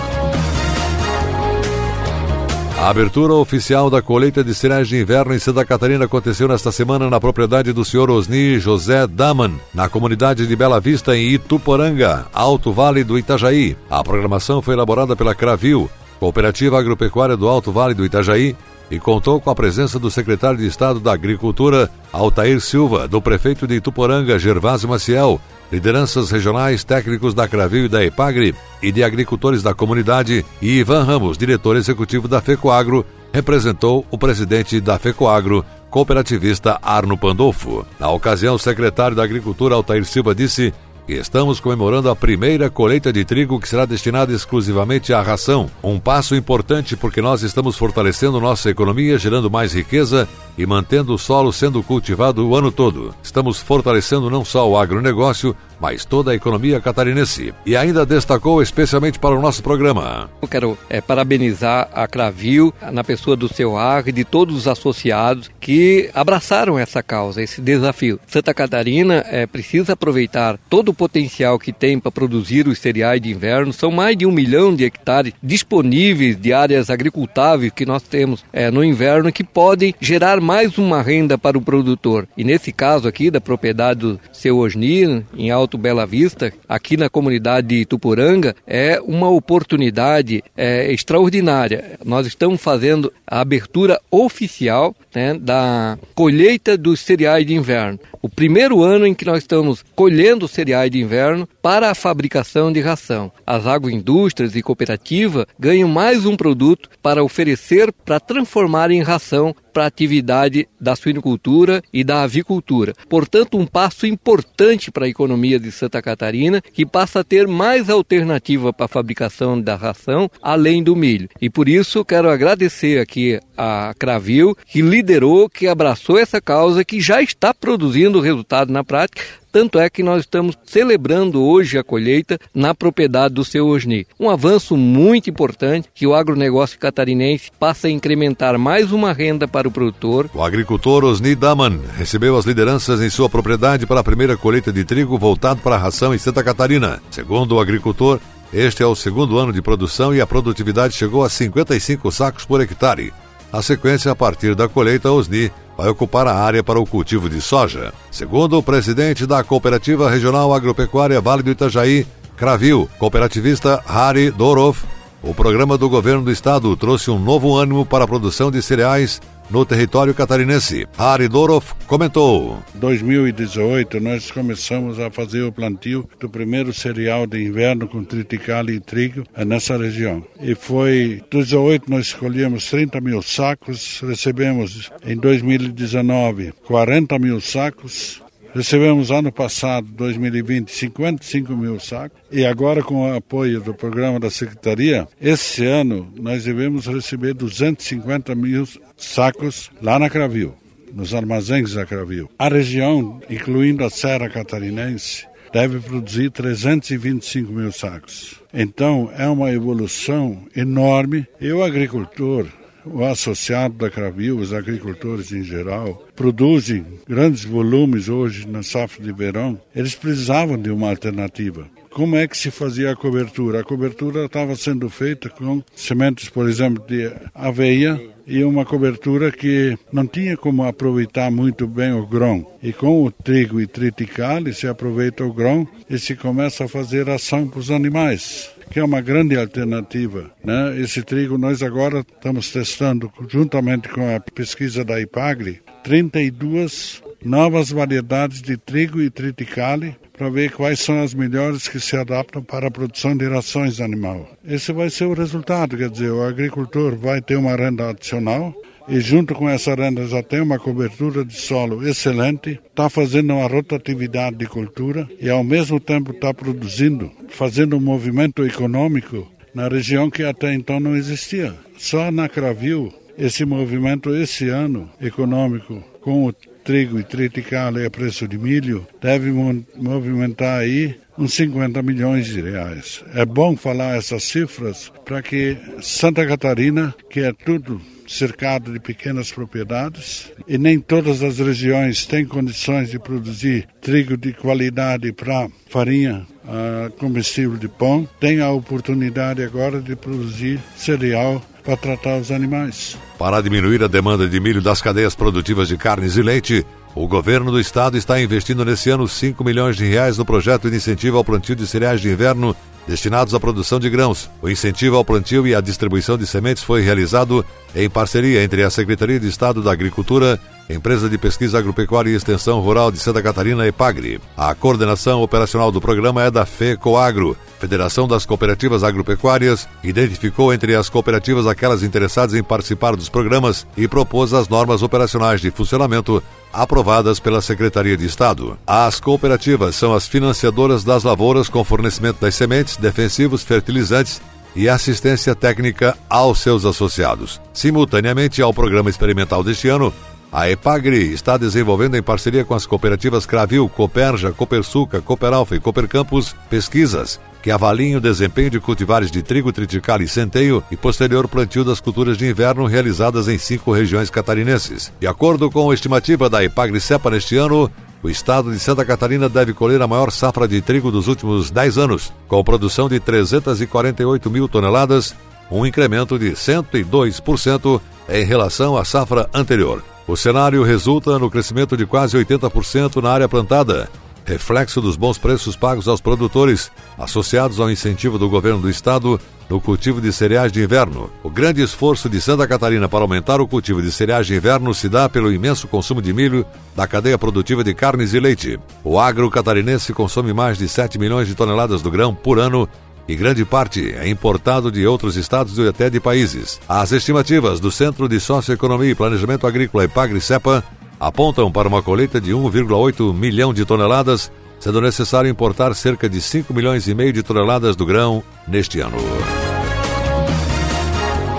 A 2.76 2.88
abertura 2.88 3.32
oficial 3.35 3.88
da 3.88 4.03
colheita 4.03 4.43
de 4.43 4.53
cereais 4.53 4.88
de 4.88 5.00
inverno 5.00 5.32
em 5.32 5.38
Santa 5.38 5.65
Catarina 5.65 6.05
aconteceu 6.05 6.49
nesta 6.49 6.73
semana 6.73 7.09
na 7.09 7.21
propriedade 7.21 7.73
do 7.73 7.85
senhor 7.85 8.11
Osni 8.11 8.59
José 8.59 9.06
Daman, 9.06 9.53
na 9.73 9.88
comunidade 9.88 10.47
de 10.47 10.56
Bela 10.56 10.81
Vista, 10.81 11.17
em 11.17 11.31
Ituporanga, 11.31 12.26
Alto 12.32 12.73
Vale 12.73 13.05
do 13.05 13.17
Itajaí. 13.17 13.76
A 13.88 14.03
programação 14.03 14.61
foi 14.61 14.75
elaborada 14.75 15.15
pela 15.15 15.35
Cravil, 15.35 15.88
Cooperativa 16.19 16.79
Agropecuária 16.79 17.37
do 17.37 17.49
Alto 17.49 17.71
Vale 17.71 17.94
do 17.94 18.05
Itajaí, 18.05 18.56
e 18.91 18.99
contou 18.99 19.41
com 19.41 19.50
a 19.50 19.55
presença 19.55 19.99
do 19.99 20.11
secretário 20.11 20.59
de 20.59 20.67
Estado 20.67 21.00
da 21.00 21.12
Agricultura, 21.12 21.88
Altair 22.12 22.61
Silva, 22.61 23.09
do 23.09 23.23
prefeito 23.23 23.67
de 23.67 23.76
Ituporanga, 23.76 24.38
Gervásio 24.38 24.88
Maciel, 24.88 25.41
lideranças 25.75 26.31
regionais, 26.31 26.85
técnicos 26.85 27.35
da 27.35 27.49
Cravil 27.49 27.87
e 27.87 27.88
da 27.88 28.05
Epagre 28.05 28.55
e 28.81 28.93
de 28.93 29.03
agricultores 29.03 29.61
da 29.61 29.75
comunidade, 29.75 30.47
e 30.62 30.79
Ivan 30.79 31.03
Ramos, 31.03 31.37
diretor 31.37 31.76
executivo 31.76 32.29
da 32.29 32.41
FECOAGRO, 32.41 33.05
representou 33.32 34.06
o 34.09 34.17
presidente 34.17 34.81
da 34.81 35.00
FECOAGRO, 35.00 35.65
cooperativista 35.91 36.79
Arno 36.81 37.19
Pandolfo. 37.19 37.85
Na 37.99 38.09
ocasião, 38.09 38.55
o 38.55 38.59
secretário 38.59 39.17
da 39.17 39.25
Agricultura, 39.25 39.75
Altair 39.75 40.05
Silva, 40.05 40.32
disse 40.32 40.73
Estamos 41.06 41.60
comemorando 41.60 42.08
a 42.08 42.16
primeira 42.16 42.70
colheita 42.70 43.12
de 43.12 43.26
trigo 43.26 43.60
que 43.60 43.68
será 43.68 43.84
destinada 43.84 44.32
exclusivamente 44.32 45.12
à 45.12 45.20
ração. 45.20 45.70
Um 45.82 46.00
passo 46.00 46.34
importante 46.34 46.96
porque 46.96 47.20
nós 47.20 47.42
estamos 47.42 47.76
fortalecendo 47.76 48.40
nossa 48.40 48.70
economia, 48.70 49.18
gerando 49.18 49.50
mais 49.50 49.74
riqueza 49.74 50.26
e 50.56 50.64
mantendo 50.64 51.12
o 51.12 51.18
solo 51.18 51.52
sendo 51.52 51.82
cultivado 51.82 52.48
o 52.48 52.56
ano 52.56 52.72
todo. 52.72 53.14
Estamos 53.22 53.60
fortalecendo 53.60 54.30
não 54.30 54.46
só 54.46 54.66
o 54.66 54.78
agronegócio, 54.78 55.54
mas 55.80 56.04
toda 56.04 56.30
a 56.30 56.34
economia 56.34 56.80
catarinense. 56.80 57.52
E 57.66 57.76
ainda 57.76 58.06
destacou 58.06 58.62
especialmente 58.62 59.18
para 59.18 59.37
o 59.37 59.42
nosso 59.42 59.62
programa. 59.62 60.30
Eu 60.40 60.49
quero 60.49 60.78
é, 60.88 61.00
parabenizar 61.00 61.90
a 61.92 62.06
Cravil, 62.06 62.73
na 62.92 63.04
pessoa 63.04 63.37
do 63.37 63.52
seu 63.52 63.76
AR 63.76 64.04
e 64.06 64.12
de 64.12 64.25
todos 64.25 64.56
os 64.56 64.68
associados 64.68 65.50
que 65.61 66.08
abraçaram 66.14 66.78
essa 66.78 67.02
causa, 67.02 67.42
esse 67.42 67.61
desafio. 67.61 68.18
Santa 68.26 68.54
Catarina 68.54 69.25
é, 69.26 69.46
precisa 69.46 69.92
aproveitar 69.92 70.58
todo 70.70 70.90
o 70.90 70.93
potencial 70.94 71.58
que 71.58 71.72
tem 71.72 71.98
para 71.98 72.10
produzir 72.10 72.68
os 72.68 72.78
cereais 72.78 73.20
de 73.20 73.30
inverno. 73.30 73.72
São 73.72 73.90
mais 73.90 74.16
de 74.16 74.26
um 74.26 74.32
milhão 74.32 74.74
de 74.74 74.84
hectares 74.84 75.32
disponíveis 75.42 76.40
de 76.40 76.52
áreas 76.52 76.90
agricultáveis 76.90 77.72
que 77.72 77.84
nós 77.86 78.02
temos 78.02 78.44
é, 78.52 78.70
no 78.70 78.84
inverno 78.84 79.32
que 79.32 79.44
podem 79.44 79.94
gerar 80.00 80.40
mais 80.40 80.78
uma 80.78 81.02
renda 81.02 81.36
para 81.36 81.58
o 81.58 81.62
produtor. 81.62 82.26
E 82.36 82.44
nesse 82.44 82.72
caso 82.72 83.08
aqui 83.08 83.30
da 83.30 83.40
propriedade 83.40 84.00
do 84.00 84.20
seu 84.32 84.58
Osni, 84.58 85.24
em 85.36 85.50
Alto 85.50 85.76
Bela 85.76 86.06
Vista, 86.06 86.52
aqui 86.68 86.96
na 86.96 87.08
comunidade 87.08 87.68
de 87.68 87.84
Tupuranga, 87.84 88.54
é 88.66 89.00
uma 89.04 89.28
oportunidade 89.28 90.42
é, 90.56 90.92
extraordinária. 90.92 91.98
Nós 92.04 92.26
estamos 92.26 92.60
fazendo 92.60 93.12
a 93.26 93.40
abertura 93.40 94.00
oficial 94.10 94.94
né, 95.14 95.35
da 95.35 95.99
colheita 96.14 96.76
dos 96.76 97.00
cereais 97.00 97.47
de 97.47 97.54
inverno. 97.54 97.99
O 98.21 98.28
primeiro 98.28 98.83
ano 98.83 99.06
em 99.06 99.14
que 99.14 99.25
nós 99.25 99.38
estamos 99.38 99.85
colhendo 99.94 100.49
cereais 100.49 100.90
de 100.90 101.00
inverno 101.00 101.49
para 101.62 101.90
a 101.90 101.94
fabricação 101.94 102.73
de 102.73 102.80
ração. 102.80 103.30
As 103.47 103.66
agroindústrias 103.66 104.56
e 104.56 104.62
cooperativas 104.62 105.47
ganham 105.59 105.88
mais 105.88 106.26
um 106.26 106.37
produto 106.37 106.88
para 107.02 107.23
oferecer 107.23 107.92
para 107.92 108.18
transformar 108.18 108.90
em 108.90 109.02
ração 109.02 109.54
para 109.75 109.85
a 109.85 109.88
atividade 109.88 110.69
da 110.81 110.95
suinicultura 110.95 111.83
e 111.93 112.04
da 112.04 112.23
avicultura. 112.23 112.95
Portanto, 113.09 113.59
um 113.59 113.66
passo 113.66 114.07
importante 114.07 114.93
para 114.93 115.04
a 115.04 115.09
economia 115.09 115.59
de 115.59 115.73
Santa 115.73 116.00
Catarina, 116.00 116.62
que 116.62 116.87
passa 116.87 117.21
a 117.21 117.25
ter 117.25 117.49
mais 117.49 117.90
alternativa 117.90 118.73
para 118.73 118.87
a 118.87 118.88
fabricação 118.88 119.61
da 119.61 119.75
ração, 119.75 120.31
além 120.40 120.83
do 120.83 120.95
milho. 120.95 121.28
E 121.40 121.50
por 121.50 121.69
isso 121.69 122.04
quero 122.04 122.31
agradecer 122.31 123.00
aqui 123.00 123.40
a 123.59 123.93
Cravil, 123.99 124.57
que 124.64 124.81
liderou, 124.81 125.50
que 125.50 125.66
abraçou 125.66 126.19
essa 126.19 126.40
causa, 126.40 126.85
que 126.85 127.00
já 127.00 127.21
está 127.21 127.52
produzindo 127.52 128.21
resultado 128.21 128.73
na 128.73 128.85
prática, 128.85 129.23
Tanto 129.54 129.78
é 129.78 129.88
que 129.88 130.02
nós 130.02 130.23
estamos 130.23 130.58
celebrando 130.64 131.40
hoje 131.40 131.78
a 131.78 131.84
colheita 131.84 132.40
na 132.52 132.75
propriedade 132.75 133.34
do 133.34 133.44
seu 133.44 133.68
Osni. 133.68 134.04
Um 134.18 134.28
avanço 134.28 134.76
muito 134.76 135.30
importante 135.30 135.88
que 135.94 136.08
o 136.08 136.12
agronegócio 136.12 136.76
catarinense 136.76 137.52
passa 137.56 137.87
a 137.87 137.90
incrementar 137.90 138.58
mais 138.58 138.90
uma 138.90 139.12
renda 139.12 139.46
para 139.46 139.68
o 139.68 139.70
produtor. 139.70 140.28
O 140.34 140.42
agricultor 140.42 141.04
Osni 141.04 141.37
Daman 141.37 141.78
recebeu 141.96 142.37
as 142.37 142.44
lideranças 142.44 143.00
em 143.00 143.08
sua 143.08 143.30
propriedade 143.30 143.87
para 143.87 144.00
a 144.00 144.04
primeira 144.04 144.37
colheita 144.37 144.73
de 144.73 144.84
trigo 144.84 145.16
voltado 145.16 145.61
para 145.61 145.76
a 145.76 145.78
ração 145.78 146.12
em 146.12 146.18
Santa 146.18 146.42
Catarina. 146.42 147.00
Segundo 147.08 147.54
o 147.54 147.61
agricultor, 147.61 148.18
este 148.52 148.82
é 148.82 148.87
o 148.87 148.96
segundo 148.96 149.38
ano 149.38 149.52
de 149.52 149.62
produção 149.62 150.12
e 150.12 150.20
a 150.20 150.26
produtividade 150.26 150.94
chegou 150.94 151.23
a 151.23 151.28
55 151.28 152.11
sacos 152.11 152.44
por 152.44 152.61
hectare. 152.61 153.12
A 153.52 153.62
sequência, 153.62 154.11
a 154.11 154.16
partir 154.16 154.56
da 154.56 154.68
colheita, 154.68 155.12
Osni 155.12 155.49
vai 155.76 155.88
ocupar 155.88 156.26
a 156.26 156.35
área 156.35 156.62
para 156.62 156.81
o 156.81 156.87
cultivo 156.87 157.28
de 157.28 157.40
soja. 157.40 157.93
Segundo 158.11 158.59
o 158.59 158.62
presidente 158.62 159.26
da 159.26 159.43
Cooperativa 159.43 160.11
Regional 160.11 160.54
Agropecuária 160.54 161.21
Vale 161.21 161.43
do 161.43 161.50
Itajaí, 161.50 162.07
Cravil, 162.37 162.88
cooperativista 162.99 163.83
Hari 163.87 164.31
Dorov, 164.31 164.78
o 165.23 165.33
programa 165.33 165.78
do 165.78 165.88
governo 165.88 166.23
do 166.23 166.31
estado 166.31 166.76
trouxe 166.76 167.11
um 167.11 167.19
novo 167.19 167.57
ânimo 167.57 167.87
para 167.87 168.04
a 168.04 168.07
produção 168.09 168.50
de 168.50 168.61
cereais 168.61 169.21
no 169.50 169.64
território 169.64 170.14
catarinense. 170.14 170.86
Ari 170.96 171.28
Dorov 171.28 171.64
comentou. 171.86 172.62
2018 172.74 174.00
nós 174.00 174.30
começamos 174.30 174.98
a 174.98 175.10
fazer 175.10 175.42
o 175.42 175.52
plantio 175.52 176.08
do 176.18 176.28
primeiro 176.28 176.72
cereal 176.72 177.26
de 177.26 177.42
inverno 177.42 177.88
com 177.88 178.04
triticale 178.04 178.74
e 178.74 178.80
trigo 178.80 179.24
nessa 179.46 179.76
região. 179.76 180.24
E 180.40 180.54
foi 180.54 181.22
2018 181.30 181.90
nós 181.90 182.06
escolhemos 182.06 182.68
30 182.70 183.00
mil 183.00 183.22
sacos, 183.22 184.00
recebemos 184.00 184.90
em 185.04 185.16
2019 185.16 186.52
40 186.66 187.18
mil 187.18 187.40
sacos, 187.40 188.22
Recebemos 188.54 189.11
ano 189.11 189.32
passado, 189.32 189.88
2020, 189.88 190.70
55 190.70 191.56
mil 191.56 191.80
sacos 191.80 192.20
e 192.30 192.46
agora 192.46 192.84
com 192.84 193.02
o 193.02 193.12
apoio 193.12 193.61
do 193.61 193.75
programa 193.75 194.20
da 194.20 194.30
Secretaria, 194.30 195.08
esse 195.20 195.66
ano 195.66 196.08
nós 196.16 196.44
devemos 196.44 196.87
receber 196.87 197.34
250 197.34 198.32
mil 198.37 198.64
sacos 198.96 199.73
lá 199.82 199.99
na 199.99 200.08
Cravil, 200.08 200.54
nos 200.92 201.12
armazéns 201.12 201.75
da 201.75 201.84
Cravil. 201.84 202.30
A 202.38 202.46
região, 202.46 203.20
incluindo 203.28 203.84
a 203.84 203.90
Serra 203.90 204.28
Catarinense, 204.28 205.26
deve 205.52 205.80
produzir 205.80 206.30
325 206.30 207.52
mil 207.52 207.73
sacos. 207.73 208.40
Então 208.52 209.11
é 209.18 209.26
uma 209.26 209.50
evolução 209.50 210.46
enorme 210.54 211.26
e 211.40 211.50
o 211.50 211.64
agricultor 211.64 212.46
o 212.87 213.05
associado 213.05 213.75
da 213.75 213.91
Cravil, 213.91 214.38
os 214.38 214.53
agricultores 214.53 215.33
em 215.33 215.43
geral, 215.43 216.07
produzem 216.14 216.85
grandes 217.09 217.45
volumes 217.45 218.09
hoje 218.09 218.47
na 218.47 218.62
safra 218.62 219.03
de 219.03 219.12
verão, 219.12 219.61
eles 219.75 219.95
precisavam 219.95 220.59
de 220.59 220.71
uma 220.71 220.91
alternativa. 220.91 221.67
Como 221.91 222.17
é 222.17 222.26
que 222.26 222.37
se 222.37 222.50
fazia 222.50 222.91
a 222.91 222.97
cobertura? 222.97 223.61
A 223.61 223.64
cobertura 223.64 224.25
estava 224.25 224.57
sendo 224.57 224.91
feita 224.91 225.31
com 225.31 225.62
sementes, 225.76 226.29
por 226.29 226.49
exemplo, 226.49 226.85
de 226.85 227.09
aveia 227.33 228.00
e 228.26 228.43
uma 228.43 228.64
cobertura 228.64 229.31
que 229.31 229.79
não 229.93 230.05
tinha 230.05 230.37
como 230.37 230.64
aproveitar 230.64 231.31
muito 231.31 231.69
bem 231.69 231.93
o 231.93 232.05
grão. 232.05 232.45
E 232.61 232.73
com 232.73 233.05
o 233.05 233.12
trigo 233.12 233.61
e 233.61 233.67
triticale 233.69 234.53
se 234.53 234.67
aproveita 234.67 235.25
o 235.25 235.33
grão 235.33 235.69
e 235.88 235.97
se 235.97 236.17
começa 236.17 236.64
a 236.64 236.69
fazer 236.69 237.09
ação 237.09 237.47
para 237.47 237.61
os 237.61 237.71
animais 237.71 238.53
que 238.71 238.78
é 238.78 238.85
uma 238.85 239.00
grande 239.00 239.37
alternativa. 239.37 240.30
Né? 240.44 240.80
Esse 240.80 241.02
trigo 241.02 241.38
nós 241.38 241.62
agora 241.62 242.00
estamos 242.00 242.50
testando, 242.50 243.12
juntamente 243.28 243.88
com 243.88 244.14
a 244.14 244.21
pesquisa 244.21 244.85
da 244.85 245.00
IPAGRE, 245.00 245.61
32 245.83 247.02
novas 247.25 247.71
variedades 247.71 248.42
de 248.42 248.56
trigo 248.56 249.00
e 249.00 249.09
triticale 249.09 249.97
para 250.16 250.28
ver 250.28 250.52
quais 250.52 250.78
são 250.78 251.02
as 251.02 251.12
melhores 251.12 251.66
que 251.66 251.80
se 251.80 251.97
adaptam 251.97 252.42
para 252.42 252.68
a 252.68 252.71
produção 252.71 253.16
de 253.16 253.26
rações 253.26 253.80
animal. 253.80 254.28
Esse 254.44 254.73
vai 254.73 254.88
ser 254.90 255.06
o 255.06 255.14
resultado, 255.14 255.76
quer 255.76 255.90
dizer, 255.90 256.11
o 256.11 256.23
agricultor 256.23 256.94
vai 256.94 257.21
ter 257.21 257.37
uma 257.37 257.56
renda 257.56 257.90
adicional, 257.90 258.54
e 258.88 259.00
junto 259.00 259.35
com 259.35 259.49
essa 259.49 259.75
renda 259.75 260.07
já 260.07 260.23
tem 260.23 260.41
uma 260.41 260.59
cobertura 260.59 261.25
de 261.25 261.35
solo 261.35 261.87
excelente, 261.87 262.61
está 262.69 262.88
fazendo 262.88 263.35
uma 263.35 263.47
rotatividade 263.47 264.37
de 264.37 264.47
cultura 264.47 265.09
e 265.21 265.31
ao 265.31 265.43
mesmo 265.43 265.81
tempo 265.81 266.12
está 266.12 266.33
produzindo, 266.35 267.11
fazendo 267.29 267.76
um 267.76 267.81
movimento 267.81 268.45
econômico 268.45 269.31
na 269.55 269.69
região 269.69 270.11
que 270.11 270.23
até 270.23 270.53
então 270.53 270.81
não 270.81 270.97
existia. 270.97 271.55
Só 271.76 272.11
na 272.11 272.29
Cravil, 272.29 272.93
esse 273.17 273.45
movimento 273.45 274.14
esse 274.14 274.49
ano 274.49 274.91
econômico 275.00 275.83
com 276.00 276.26
o 276.26 276.33
trigo 276.33 276.99
e 276.99 277.05
triticale 277.05 277.85
a 277.85 277.91
preço 277.91 278.26
de 278.26 278.37
milho 278.37 278.87
deve 279.00 279.31
movimentar 279.76 280.61
aí 280.61 280.97
uns 281.17 281.35
50 281.35 281.81
milhões 281.83 282.26
de 282.26 282.41
reais. 282.41 283.05
É 283.14 283.25
bom 283.25 283.57
falar 283.57 283.97
essas 283.97 284.25
cifras 284.25 284.93
para 285.05 285.23
que 285.23 285.57
Santa 285.81 286.26
Catarina, 286.26 286.95
que 287.09 287.21
é 287.21 287.33
tudo 287.33 287.81
cercado 288.14 288.73
de 288.73 288.80
pequenas 288.80 289.33
propriedades 289.33 290.30
e 290.47 290.56
nem 290.56 290.78
todas 290.78 291.23
as 291.23 291.38
regiões 291.38 292.06
têm 292.06 292.25
condições 292.25 292.90
de 292.90 292.99
produzir 292.99 293.66
trigo 293.80 294.16
de 294.16 294.33
qualidade 294.33 295.12
para 295.12 295.49
farinha 295.68 296.26
uh, 296.44 296.90
comestível 296.92 297.56
de 297.56 297.68
pão, 297.68 298.09
tem 298.21 298.40
a 298.40 298.50
oportunidade 298.50 299.42
agora 299.42 299.80
de 299.80 299.97
produzir 299.97 300.61
cereal 300.76 301.42
para 301.64 301.76
tratar 301.76 302.18
os 302.18 302.30
animais. 302.30 302.97
Para 303.18 303.40
diminuir 303.40 303.83
a 303.83 303.88
demanda 303.88 304.28
de 304.28 304.38
milho 304.38 304.61
das 304.61 304.83
cadeias 304.83 305.14
produtivas 305.14 305.68
de 305.68 305.76
carnes 305.76 306.16
e 306.16 306.23
leite, 306.23 306.64
o 306.94 307.08
governo 307.08 307.50
do 307.50 307.58
estado 307.58 307.96
está 307.96 308.20
investindo 308.20 308.64
nesse 308.64 308.88
ano 308.88 309.08
5 309.08 309.42
milhões 309.42 309.76
de 309.76 309.84
reais 309.84 310.16
no 310.16 310.24
projeto 310.24 310.70
de 310.70 310.76
incentivo 310.76 311.16
ao 311.16 311.24
plantio 311.24 311.56
de 311.56 311.66
cereais 311.66 312.00
de 312.00 312.08
inverno 312.08 312.56
destinados 312.86 313.34
à 313.34 313.40
produção 313.40 313.80
de 313.80 313.90
grãos. 313.90 314.30
O 314.40 314.48
incentivo 314.48 314.96
ao 314.96 315.04
plantio 315.04 315.46
e 315.46 315.54
à 315.54 315.60
distribuição 315.60 316.16
de 316.16 316.26
sementes 316.26 316.62
foi 316.62 316.82
realizado 316.82 317.44
em 317.74 317.90
parceria 317.90 318.44
entre 318.44 318.62
a 318.62 318.70
Secretaria 318.70 319.18
de 319.18 319.26
Estado 319.26 319.62
da 319.62 319.72
Agricultura, 319.72 320.38
Empresa 320.68 321.09
de 321.09 321.18
Pesquisa 321.18 321.59
Agropecuária 321.59 322.11
e 322.11 322.14
Extensão 322.14 322.61
Rural 322.61 322.90
de 322.90 322.99
Santa 322.99 323.23
Catarina, 323.23 323.66
EPAGRE. 323.66 324.21
A 324.37 324.54
coordenação 324.54 325.23
operacional 325.23 325.71
do 325.71 325.80
programa 325.80 326.23
é 326.23 326.30
da 326.30 326.47
FECOAGRO, 326.47 327.37
Federação 327.59 328.06
das 328.06 328.26
Cooperativas 328.26 328.83
Agropecuárias, 328.83 329.68
identificou 329.83 330.52
entre 330.52 330.75
as 330.75 330.88
cooperativas 330.88 331.47
aquelas 331.47 331.83
interessadas 331.83 332.35
em 332.35 332.42
participar 332.42 332.97
dos 332.97 333.09
programas 333.09 333.66
e 333.76 333.88
propôs 333.88 334.35
as 334.35 334.49
normas 334.49 334.83
operacionais 334.83 335.40
de 335.40 335.50
funcionamento 335.50 336.23
aprovadas 336.52 337.18
pela 337.18 337.40
Secretaria 337.40 337.97
de 337.97 338.06
Estado. 338.06 338.59
As 338.66 339.00
cooperativas 339.00 339.75
são 339.76 339.94
as 339.94 340.06
financiadoras 340.06 340.85
das 340.85 341.04
lavouras 341.04 341.49
com 341.49 341.64
fornecimento 341.64 342.21
das 342.21 342.35
sementes, 342.35 342.76
defensivos, 342.76 343.42
fertilizantes 343.42 344.21
e 344.54 344.68
assistência 344.68 345.35
técnica 345.35 345.97
aos 346.09 346.38
seus 346.38 346.64
associados. 346.64 347.40
Simultaneamente 347.52 348.40
ao 348.40 348.54
programa 348.54 348.88
experimental 348.88 349.42
deste 349.42 349.68
ano, 349.68 349.92
a 350.35 350.50
EPAGRE 350.50 351.12
está 351.12 351.37
desenvolvendo 351.37 351.97
em 351.97 352.03
parceria 352.03 352.45
com 352.45 352.55
as 352.55 352.67
cooperativas 352.67 353.25
Cravil, 353.25 353.69
Coperja, 353.69 354.33
Copersuca, 354.33 355.00
Cooperalfa 355.00 355.55
e 355.55 355.61
Coopercampus 355.61 356.35
pesquisas 356.50 357.21
que 357.41 357.53
avaliem 357.53 357.95
o 357.95 358.00
desempenho 358.00 358.50
de 358.50 358.59
cultivares 358.59 359.12
de 359.12 359.23
trigo, 359.23 359.53
triticale 359.53 360.05
e 360.05 360.09
centeio 360.09 360.64
e 360.73 360.76
posterior 360.76 361.29
plantio 361.29 361.62
das 361.62 361.79
culturas 361.79 362.19
de 362.19 362.26
inverno 362.29 362.67
realizadas 362.67 363.29
em 363.29 363.38
cinco 363.38 363.71
regiões 363.71 364.11
catarinenses. 364.11 364.91
De 364.99 365.07
acordo 365.07 365.49
com 365.50 365.71
a 365.71 365.75
estimativa 365.75 366.29
da 366.29 366.43
EPAGRE-CEPA 366.43 367.11
neste 367.11 367.37
ano, 367.37 367.71
o 368.03 368.09
estado 368.09 368.50
de 368.50 368.59
Santa 368.59 368.85
Catarina 368.85 369.29
deve 369.29 369.53
colher 369.53 369.81
a 369.83 369.87
maior 369.87 370.11
safra 370.11 370.49
de 370.49 370.61
trigo 370.61 370.91
dos 370.91 371.07
últimos 371.07 371.49
10 371.49 371.79
anos, 371.79 372.12
com 372.26 372.43
produção 372.43 372.88
de 372.88 372.99
348 372.99 374.29
mil 374.31 374.49
toneladas, 374.49 375.14
um 375.49 375.64
incremento 375.64 376.19
de 376.19 376.33
102% 376.33 377.81
em 378.09 378.25
relação 378.25 378.76
à 378.76 378.85
safra 378.85 379.29
anterior. 379.33 379.93
O 380.06 380.16
cenário 380.16 380.62
resulta 380.62 381.18
no 381.18 381.30
crescimento 381.30 381.76
de 381.76 381.87
quase 381.87 382.16
80% 382.16 383.02
na 383.02 383.11
área 383.11 383.26
plantada, 383.26 383.88
reflexo 384.25 384.80
dos 384.80 384.96
bons 384.96 385.16
preços 385.16 385.56
pagos 385.56 385.88
aos 385.88 386.00
produtores, 386.00 386.70
associados 386.99 387.58
ao 387.58 387.70
incentivo 387.70 388.18
do 388.18 388.28
governo 388.28 388.61
do 388.61 388.68
estado 388.68 389.18
no 389.49 389.61
cultivo 389.61 390.02
de 390.02 390.12
cereais 390.12 390.52
de 390.52 390.62
inverno. 390.62 391.11
O 391.23 391.30
grande 391.30 391.62
esforço 391.62 392.08
de 392.08 392.20
Santa 392.20 392.46
Catarina 392.46 392.87
para 392.88 393.00
aumentar 393.00 393.40
o 393.40 393.49
cultivo 393.49 393.80
de 393.80 393.90
cereais 393.90 394.26
de 394.26 394.34
inverno 394.34 394.75
se 394.75 394.90
dá 394.90 395.08
pelo 395.08 395.32
imenso 395.32 395.68
consumo 395.68 396.02
de 396.02 396.12
milho 396.12 396.44
da 396.76 396.87
cadeia 396.87 397.18
produtiva 397.18 397.64
de 397.64 397.73
carnes 397.75 398.12
e 398.12 398.20
leite. 398.20 398.58
O 398.82 398.99
agro 398.99 399.30
catarinense 399.30 399.92
consome 399.92 400.32
mais 400.32 400.58
de 400.58 400.68
7 400.68 400.99
milhões 400.99 401.28
de 401.28 401.34
toneladas 401.34 401.80
do 401.82 401.90
grão 401.90 402.14
por 402.14 402.38
ano 402.38 402.68
e 403.06 403.14
grande 403.14 403.44
parte 403.44 403.94
é 403.94 404.08
importado 404.08 404.70
de 404.70 404.87
outros 404.87 405.16
estados 405.16 405.58
e 405.58 405.68
até 405.68 405.90
de 405.90 406.00
países. 406.00 406.61
As 406.68 406.92
estimativas 406.92 407.61
do 407.61 407.70
Centro 407.70 408.08
de 408.08 408.18
Socioeconomia 408.18 408.90
e 408.90 408.94
Planejamento 408.94 409.46
Agrícola 409.46 409.84
Epagre-Cepa 409.84 410.64
apontam 410.99 411.50
para 411.52 411.68
uma 411.68 411.82
colheita 411.82 412.20
de 412.20 412.32
1,8 412.32 413.12
milhão 413.12 413.52
de 413.52 413.64
toneladas, 413.64 414.30
sendo 414.58 414.80
necessário 414.80 415.28
importar 415.28 415.75
cerca 415.75 416.08
de 416.08 416.20
5 416.20 416.54
milhões 416.54 416.88
e 416.88 416.94
meio 416.94 417.12
de 417.12 417.23
toneladas 417.23 417.76
do 417.76 417.84
grão 417.84 418.23
neste 418.49 418.80
ano. 418.80 418.96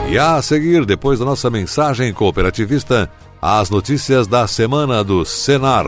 E 0.09 0.19
a 0.19 0.39
seguir, 0.41 0.85
depois 0.85 1.17
da 1.17 1.25
nossa 1.25 1.49
mensagem 1.49 2.13
cooperativista, 2.13 3.09
as 3.41 3.69
notícias 3.69 4.27
da 4.27 4.47
semana 4.47 5.03
do 5.03 5.25
Senar. 5.25 5.87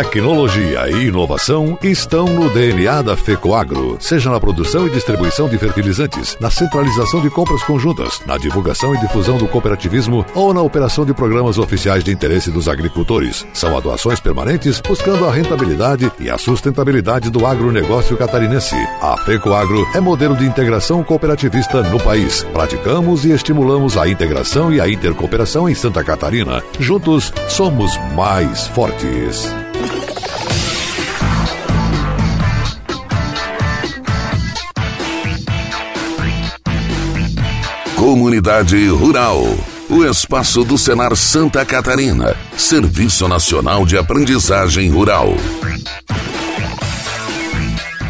Tecnologia 0.01 0.89
e 0.89 1.09
inovação 1.09 1.77
estão 1.83 2.25
no 2.25 2.49
DNA 2.49 3.03
da 3.03 3.15
FECOAGRO, 3.15 3.97
seja 3.99 4.31
na 4.31 4.39
produção 4.39 4.87
e 4.87 4.89
distribuição 4.89 5.47
de 5.47 5.59
fertilizantes, 5.59 6.35
na 6.39 6.49
centralização 6.49 7.21
de 7.21 7.29
compras 7.29 7.61
conjuntas, 7.63 8.19
na 8.25 8.35
divulgação 8.35 8.95
e 8.95 8.97
difusão 8.97 9.37
do 9.37 9.47
cooperativismo 9.47 10.25
ou 10.33 10.55
na 10.55 10.61
operação 10.63 11.05
de 11.05 11.13
programas 11.13 11.59
oficiais 11.59 12.03
de 12.03 12.11
interesse 12.11 12.49
dos 12.49 12.67
agricultores. 12.67 13.45
São 13.53 13.77
atuações 13.77 14.19
permanentes 14.19 14.81
buscando 14.81 15.23
a 15.27 15.31
rentabilidade 15.31 16.11
e 16.19 16.31
a 16.31 16.37
sustentabilidade 16.39 17.29
do 17.29 17.45
agronegócio 17.45 18.17
catarinense. 18.17 18.75
A 19.03 19.15
FECOAGRO 19.17 19.87
é 19.93 19.99
modelo 19.99 20.35
de 20.35 20.45
integração 20.45 21.03
cooperativista 21.03 21.83
no 21.83 21.99
país. 21.99 22.43
Praticamos 22.51 23.23
e 23.23 23.33
estimulamos 23.33 23.95
a 23.97 24.07
integração 24.09 24.73
e 24.73 24.81
a 24.81 24.89
intercooperação 24.89 25.69
em 25.69 25.75
Santa 25.75 26.03
Catarina. 26.03 26.63
Juntos 26.79 27.31
somos 27.47 27.95
mais 28.15 28.65
fortes. 28.65 29.47
Comunidade 38.01 38.87
Rural. 38.87 39.43
O 39.87 40.03
espaço 40.03 40.63
do 40.63 40.75
Senar 40.75 41.15
Santa 41.15 41.63
Catarina. 41.63 42.35
Serviço 42.57 43.27
Nacional 43.27 43.85
de 43.85 43.95
Aprendizagem 43.95 44.89
Rural. 44.89 45.35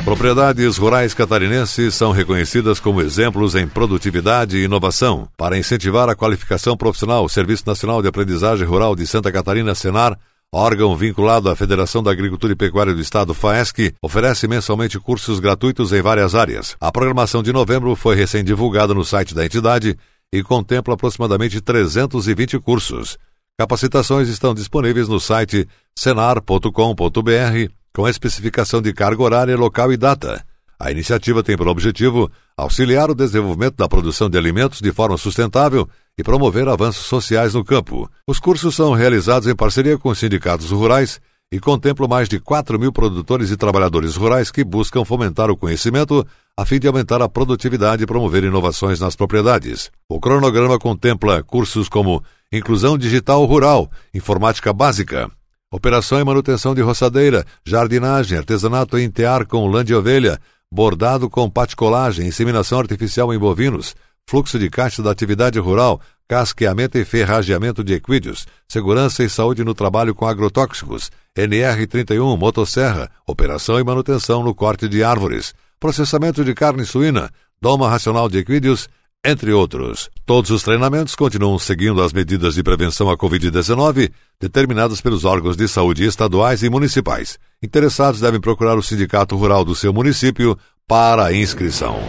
Propriedades 0.06 0.78
rurais 0.78 1.14
catarinenses 1.14 1.94
são 1.94 2.14
reconhecidas 2.14 2.80
como 2.80 3.02
exemplos 3.02 3.54
em 3.54 3.68
produtividade 3.68 4.56
e 4.56 4.64
inovação. 4.64 5.28
Para 5.36 5.58
incentivar 5.58 6.08
a 6.08 6.16
qualificação 6.16 6.78
profissional, 6.78 7.26
o 7.26 7.30
Serviço 7.30 7.64
Nacional 7.68 8.02
de 8.02 8.08
Aprendizagem 8.08 8.66
Rural 8.66 8.96
de 8.96 9.06
Santa 9.06 9.30
Catarina, 9.30 9.76
Senar, 9.76 10.18
órgão 10.54 10.98
vinculado 10.98 11.50
à 11.50 11.56
Federação 11.56 12.04
da 12.04 12.12
Agricultura 12.12 12.52
e 12.52 12.58
Pecuária 12.58 12.94
do 12.94 13.00
Estado, 13.00 13.34
FAESC, 13.34 13.96
oferece 14.02 14.50
mensalmente 14.50 15.00
cursos 15.00 15.40
gratuitos 15.40 15.94
em 15.94 16.02
várias 16.02 16.36
áreas. 16.36 16.76
A 16.80 16.92
programação 16.92 17.42
de 17.42 17.54
novembro 17.54 17.96
foi 17.96 18.16
recém-divulgada 18.16 18.94
no 18.94 19.06
site 19.06 19.34
da 19.34 19.46
entidade 19.46 19.98
e 20.32 20.44
contempla 20.44 20.96
aproximadamente 20.96 21.62
320 21.62 22.60
cursos. 22.60 23.18
Capacitações 23.58 24.28
estão 24.28 24.54
disponíveis 24.54 25.08
no 25.08 25.22
site 25.22 25.68
senar.com.br 25.96 27.72
com 27.94 28.08
especificação 28.08 28.82
de 28.82 28.94
carga 28.94 29.24
horária, 29.24 29.58
local 29.58 29.92
e 29.94 29.98
data. 29.98 30.46
A 30.82 30.90
iniciativa 30.90 31.44
tem 31.44 31.56
por 31.56 31.68
objetivo 31.68 32.32
auxiliar 32.58 33.12
o 33.12 33.14
desenvolvimento 33.14 33.76
da 33.76 33.88
produção 33.88 34.28
de 34.28 34.36
alimentos 34.36 34.82
de 34.82 34.92
forma 34.92 35.16
sustentável 35.16 35.88
e 36.18 36.24
promover 36.24 36.68
avanços 36.68 37.06
sociais 37.06 37.54
no 37.54 37.64
campo. 37.64 38.10
Os 38.28 38.40
cursos 38.40 38.76
são 38.76 38.92
realizados 38.94 39.48
em 39.48 39.56
parceria 39.56 39.96
com 39.96 40.14
sindicatos 40.16 40.72
rurais 40.72 41.22
e 41.52 41.60
contemplam 41.60 42.10
mais 42.10 42.28
de 42.28 42.40
4 42.40 42.80
mil 42.80 42.92
produtores 42.92 43.52
e 43.52 43.58
trabalhadores 43.58 44.16
rurais 44.16 44.50
que 44.50 44.64
buscam 44.64 45.06
fomentar 45.06 45.52
o 45.52 45.58
conhecimento 45.58 46.26
a 46.58 46.66
fim 46.66 46.80
de 46.80 46.88
aumentar 46.88 47.22
a 47.22 47.30
produtividade 47.30 48.02
e 48.02 48.08
promover 48.08 48.44
inovações 48.44 49.00
nas 49.00 49.16
propriedades. 49.16 49.92
O 50.10 50.20
cronograma 50.20 50.80
contempla 50.80 51.44
cursos 51.44 51.88
como 51.88 52.24
Inclusão 52.52 52.98
Digital 52.98 53.46
Rural, 53.46 53.88
Informática 54.16 54.74
Básica, 54.74 55.30
Operação 55.74 56.20
e 56.20 56.24
manutenção 56.24 56.76
de 56.76 56.82
roçadeira, 56.82 57.46
jardinagem, 57.66 58.38
artesanato 58.38 58.98
em 58.98 59.10
tear 59.10 59.46
com 59.46 59.68
lã 59.68 59.86
de 59.86 59.96
ovelha, 59.96 60.38
bordado 60.74 61.30
com 61.30 61.50
paticolagem, 61.50 62.28
inseminação 62.28 62.80
artificial 62.80 63.34
em 63.34 63.38
bovinos, 63.38 63.94
fluxo 64.26 64.58
de 64.58 64.70
caixa 64.70 65.04
da 65.04 65.12
atividade 65.12 65.60
rural, 65.60 66.00
casqueamento 66.28 66.98
e 66.98 67.04
ferrageamento 67.04 67.84
de 67.84 67.94
equídeos, 67.94 68.48
segurança 68.68 69.22
e 69.24 69.30
saúde 69.30 69.66
no 69.66 69.74
trabalho 69.74 70.16
com 70.16 70.26
agrotóxicos, 70.26 71.12
NR31, 71.38 72.38
motosserra, 72.38 73.12
operação 73.28 73.78
e 73.78 73.84
manutenção 73.84 74.42
no 74.42 74.56
corte 74.56 74.88
de 74.88 75.04
árvores, 75.04 75.54
processamento 75.78 76.46
de 76.46 76.54
carne 76.54 76.86
suína, 76.86 77.30
doma 77.62 77.90
racional 77.90 78.30
de 78.30 78.38
equídeos, 78.38 78.88
entre 79.24 79.52
outros. 79.52 80.10
Todos 80.26 80.50
os 80.50 80.64
treinamentos 80.64 81.16
continuam 81.16 81.58
seguindo 81.60 82.02
as 82.02 82.12
medidas 82.12 82.56
de 82.56 82.64
prevenção 82.64 83.10
à 83.10 83.18
Covid-19 83.18 84.12
determinadas 84.40 85.02
pelos 85.02 85.26
órgãos 85.26 85.56
de 85.56 85.68
saúde 85.68 86.06
estaduais 86.06 86.64
e 86.64 86.70
municipais. 86.70 87.38
Interessados 87.62 88.20
devem 88.20 88.42
procurar 88.42 88.78
o 88.78 88.84
sindicato 88.84 89.36
rural 89.36 89.64
do 89.64 89.76
seu 89.76 89.94
município 89.94 90.58
para 90.88 91.26
a 91.26 91.34
inscrição. 91.34 92.00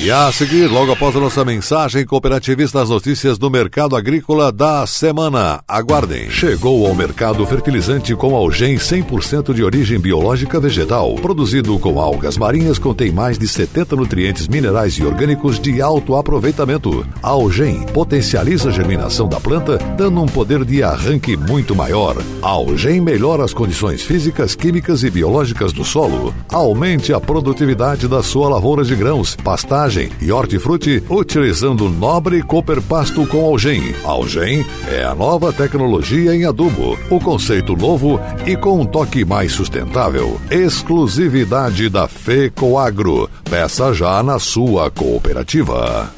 E 0.00 0.12
a 0.12 0.30
seguir, 0.30 0.68
logo 0.68 0.92
após 0.92 1.16
a 1.16 1.18
nossa 1.18 1.44
mensagem 1.44 2.06
cooperativista, 2.06 2.80
as 2.80 2.88
notícias 2.88 3.36
do 3.36 3.50
mercado 3.50 3.96
agrícola 3.96 4.52
da 4.52 4.86
semana. 4.86 5.60
Aguardem. 5.66 6.30
Chegou 6.30 6.86
ao 6.86 6.94
mercado 6.94 7.44
fertilizante 7.44 8.14
com 8.14 8.32
algem 8.36 8.76
100% 8.76 9.52
de 9.52 9.64
origem 9.64 9.98
biológica 9.98 10.60
vegetal. 10.60 11.16
Produzido 11.16 11.76
com 11.80 11.98
algas 11.98 12.38
marinhas, 12.38 12.78
contém 12.78 13.10
mais 13.10 13.36
de 13.36 13.48
70 13.48 13.96
nutrientes 13.96 14.46
minerais 14.46 14.94
e 14.94 15.04
orgânicos 15.04 15.58
de 15.58 15.82
alto 15.82 16.14
aproveitamento. 16.14 17.04
A 17.20 17.30
algem 17.30 17.80
potencializa 17.86 18.68
a 18.68 18.72
germinação 18.72 19.28
da 19.28 19.40
planta, 19.40 19.78
dando 19.96 20.22
um 20.22 20.26
poder 20.26 20.64
de 20.64 20.80
arranque 20.80 21.36
muito 21.36 21.74
maior. 21.74 22.16
A 22.40 22.48
algem 22.48 23.00
melhora 23.00 23.44
as 23.44 23.52
condições 23.52 24.02
físicas, 24.02 24.54
químicas 24.54 25.02
e 25.02 25.10
biológicas 25.10 25.72
do 25.72 25.84
solo. 25.84 26.32
Aumente 26.52 27.12
a 27.12 27.18
produtividade 27.18 28.06
da 28.06 28.22
sua 28.22 28.48
lavoura 28.48 28.84
de 28.84 28.94
grãos, 28.94 29.34
pastagem 29.34 29.87
e 30.20 30.30
hortifruti 30.30 31.02
utilizando 31.08 31.88
nobre 31.88 32.42
cooper 32.42 32.82
pasto 32.82 33.26
com 33.26 33.44
algem. 33.44 33.94
Algem 34.04 34.66
é 34.86 35.04
a 35.04 35.14
nova 35.14 35.52
tecnologia 35.52 36.34
em 36.34 36.44
adubo, 36.44 36.98
o 37.10 37.18
conceito 37.18 37.74
novo 37.74 38.20
e 38.46 38.56
com 38.56 38.80
um 38.80 38.84
toque 38.84 39.24
mais 39.24 39.52
sustentável. 39.52 40.40
Exclusividade 40.50 41.88
da 41.88 42.06
FECOAGRO. 42.06 43.30
Peça 43.48 43.94
já 43.94 44.22
na 44.22 44.38
sua 44.38 44.90
cooperativa. 44.90 46.12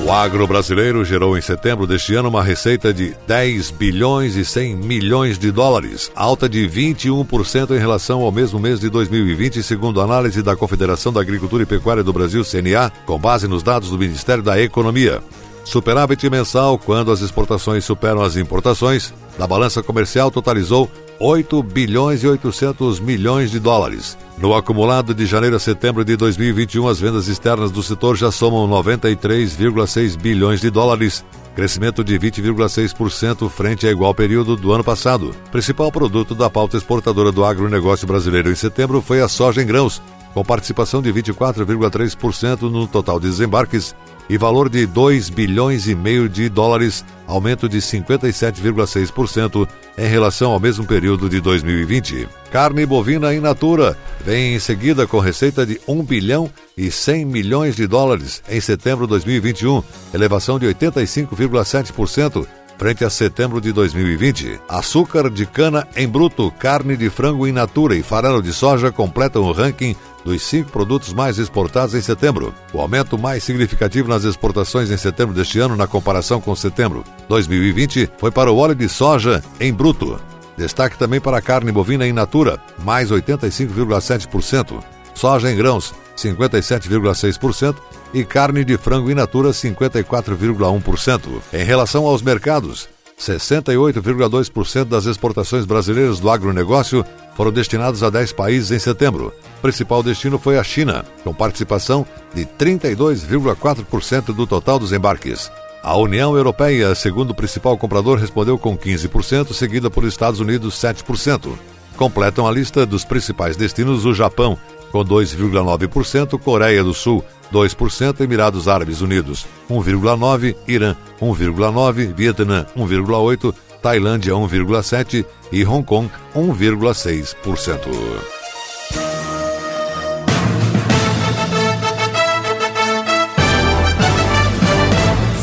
O 0.04 0.10
agro 0.10 0.48
brasileiro 0.48 1.04
gerou 1.04 1.38
em 1.38 1.40
setembro 1.40 1.86
deste 1.86 2.12
ano 2.16 2.28
uma 2.28 2.42
receita 2.42 2.92
de 2.92 3.14
10 3.28 3.70
bilhões 3.70 4.34
e 4.34 4.44
100 4.44 4.74
milhões 4.74 5.38
de 5.38 5.52
dólares, 5.52 6.10
alta 6.16 6.48
de 6.48 6.68
21% 6.68 7.70
em 7.70 7.78
relação 7.78 8.20
ao 8.22 8.32
mesmo 8.32 8.58
mês 8.58 8.80
de 8.80 8.90
2020, 8.90 9.62
segundo 9.62 10.00
análise 10.00 10.42
da 10.42 10.56
Confederação 10.56 11.12
da 11.12 11.20
Agricultura 11.20 11.62
e 11.62 11.66
Pecuária 11.66 12.02
do 12.02 12.12
Brasil, 12.12 12.44
CNA, 12.44 12.90
com 13.06 13.16
base 13.16 13.46
nos 13.46 13.62
dados 13.62 13.90
do 13.90 13.98
Ministério 13.98 14.42
da 14.42 14.60
Economia. 14.60 15.22
Superávit 15.64 16.28
mensal, 16.28 16.78
quando 16.78 17.12
as 17.12 17.20
exportações 17.20 17.84
superam 17.84 18.22
as 18.22 18.36
importações, 18.36 19.12
da 19.38 19.46
balança 19.46 19.82
comercial 19.82 20.30
totalizou 20.30 20.90
8 21.18 21.62
bilhões 21.62 22.24
e 22.24 22.26
800 22.26 22.98
milhões 22.98 23.50
de 23.50 23.60
dólares. 23.60 24.18
No 24.36 24.54
acumulado 24.54 25.14
de 25.14 25.24
janeiro 25.24 25.54
a 25.54 25.60
setembro 25.60 26.04
de 26.04 26.16
2021, 26.16 26.88
as 26.88 26.98
vendas 26.98 27.28
externas 27.28 27.70
do 27.70 27.82
setor 27.82 28.16
já 28.16 28.32
somam 28.32 28.68
93,6 28.68 30.16
bilhões 30.16 30.60
de 30.60 30.68
dólares, 30.68 31.24
crescimento 31.54 32.02
de 32.02 32.18
20,6% 32.18 33.48
frente 33.48 33.86
a 33.86 33.90
igual 33.90 34.12
período 34.12 34.56
do 34.56 34.72
ano 34.72 34.82
passado. 34.82 35.32
Principal 35.52 35.92
produto 35.92 36.34
da 36.34 36.50
pauta 36.50 36.76
exportadora 36.76 37.30
do 37.30 37.44
agronegócio 37.44 38.06
brasileiro 38.06 38.50
em 38.50 38.56
setembro 38.56 39.00
foi 39.00 39.20
a 39.20 39.28
soja 39.28 39.62
em 39.62 39.66
grãos, 39.66 40.02
com 40.34 40.44
participação 40.44 41.00
de 41.00 41.12
24,3% 41.12 42.62
no 42.62 42.86
total 42.88 43.20
de 43.20 43.28
desembarques 43.28 43.94
e 44.32 44.38
valor 44.38 44.70
de 44.70 44.86
2 44.86 45.28
bilhões 45.28 45.86
e 45.86 45.94
meio 45.94 46.26
de 46.26 46.48
dólares, 46.48 47.04
aumento 47.26 47.68
de 47.68 47.76
57,6% 47.76 49.68
em 49.98 50.06
relação 50.06 50.52
ao 50.52 50.58
mesmo 50.58 50.86
período 50.86 51.28
de 51.28 51.38
2020. 51.38 52.26
Carne 52.50 52.86
bovina 52.86 53.34
in 53.34 53.40
natura 53.40 53.94
vem 54.24 54.54
em 54.54 54.58
seguida 54.58 55.06
com 55.06 55.18
receita 55.18 55.66
de 55.66 55.78
1 55.86 56.02
bilhão 56.02 56.50
e 56.74 56.90
100 56.90 57.26
milhões 57.26 57.76
de 57.76 57.86
dólares 57.86 58.42
em 58.48 58.58
setembro 58.58 59.04
de 59.04 59.10
2021, 59.10 59.82
elevação 60.14 60.58
de 60.58 60.64
85,7% 60.64 62.46
frente 62.82 63.04
a 63.04 63.10
setembro 63.10 63.60
de 63.60 63.70
2020. 63.70 64.58
Açúcar 64.68 65.30
de 65.30 65.46
cana 65.46 65.86
em 65.94 66.08
bruto, 66.08 66.50
carne 66.58 66.96
de 66.96 67.08
frango 67.08 67.46
in 67.46 67.52
natura 67.52 67.94
e 67.94 68.02
farelo 68.02 68.42
de 68.42 68.52
soja 68.52 68.90
completam 68.90 69.42
o 69.42 69.52
ranking 69.52 69.94
dos 70.24 70.42
cinco 70.42 70.72
produtos 70.72 71.12
mais 71.12 71.38
exportados 71.38 71.94
em 71.94 72.00
setembro. 72.00 72.52
O 72.72 72.80
aumento 72.80 73.16
mais 73.16 73.44
significativo 73.44 74.08
nas 74.08 74.24
exportações 74.24 74.90
em 74.90 74.96
setembro 74.96 75.32
deste 75.32 75.60
ano, 75.60 75.76
na 75.76 75.86
comparação 75.86 76.40
com 76.40 76.56
setembro 76.56 77.04
2020, 77.28 78.10
foi 78.18 78.32
para 78.32 78.50
o 78.50 78.56
óleo 78.56 78.74
de 78.74 78.88
soja 78.88 79.44
em 79.60 79.72
bruto. 79.72 80.20
Destaque 80.56 80.98
também 80.98 81.20
para 81.20 81.36
a 81.36 81.42
carne 81.42 81.70
bovina 81.70 82.04
in 82.04 82.12
natura, 82.12 82.58
mais 82.82 83.12
85,7%, 83.12 84.82
soja 85.14 85.52
em 85.52 85.56
grãos, 85.56 85.94
57,6% 86.16 87.76
e 88.12 88.24
carne 88.24 88.64
de 88.64 88.76
frango 88.76 89.10
in 89.10 89.14
natura, 89.14 89.50
54,1%. 89.50 91.20
Em 91.52 91.64
relação 91.64 92.06
aos 92.06 92.22
mercados, 92.22 92.88
68,2% 93.18 94.84
das 94.84 95.06
exportações 95.06 95.64
brasileiras 95.64 96.18
do 96.18 96.28
agronegócio 96.28 97.04
foram 97.34 97.52
destinados 97.52 98.02
a 98.02 98.10
10 98.10 98.32
países 98.32 98.70
em 98.70 98.78
setembro. 98.78 99.32
Principal 99.60 100.02
destino 100.02 100.38
foi 100.38 100.58
a 100.58 100.64
China, 100.64 101.04
com 101.22 101.32
participação 101.32 102.06
de 102.34 102.44
32,4% 102.44 104.34
do 104.34 104.46
total 104.46 104.78
dos 104.78 104.92
embarques. 104.92 105.50
A 105.82 105.96
União 105.96 106.36
Europeia, 106.36 106.94
segundo 106.94 107.34
principal 107.34 107.76
comprador, 107.76 108.18
respondeu 108.18 108.56
com 108.56 108.76
15%, 108.76 109.52
seguida 109.52 109.90
por 109.90 110.04
Estados 110.04 110.38
Unidos 110.38 110.74
7%. 110.74 111.52
Completam 111.96 112.46
a 112.46 112.52
lista 112.52 112.86
dos 112.86 113.04
principais 113.04 113.56
destinos 113.56 114.04
o 114.04 114.14
Japão, 114.14 114.56
com 114.92 115.04
2,9%, 115.04 116.38
Coreia 116.38 116.84
do 116.84 116.94
Sul, 116.94 117.24
2%, 117.52 118.20
Emirados 118.20 118.66
Árabes 118.66 119.00
Unidos, 119.02 119.46
1,9%, 119.70 120.56
Irã, 120.66 120.96
1,9%, 121.20 122.14
Vietnã, 122.14 122.66
1,8%, 122.76 123.54
Tailândia 123.82 124.32
1,7% 124.32 125.26
e 125.50 125.64
Hong 125.64 125.84
Kong 125.84 126.10
1,6%. 126.34 127.78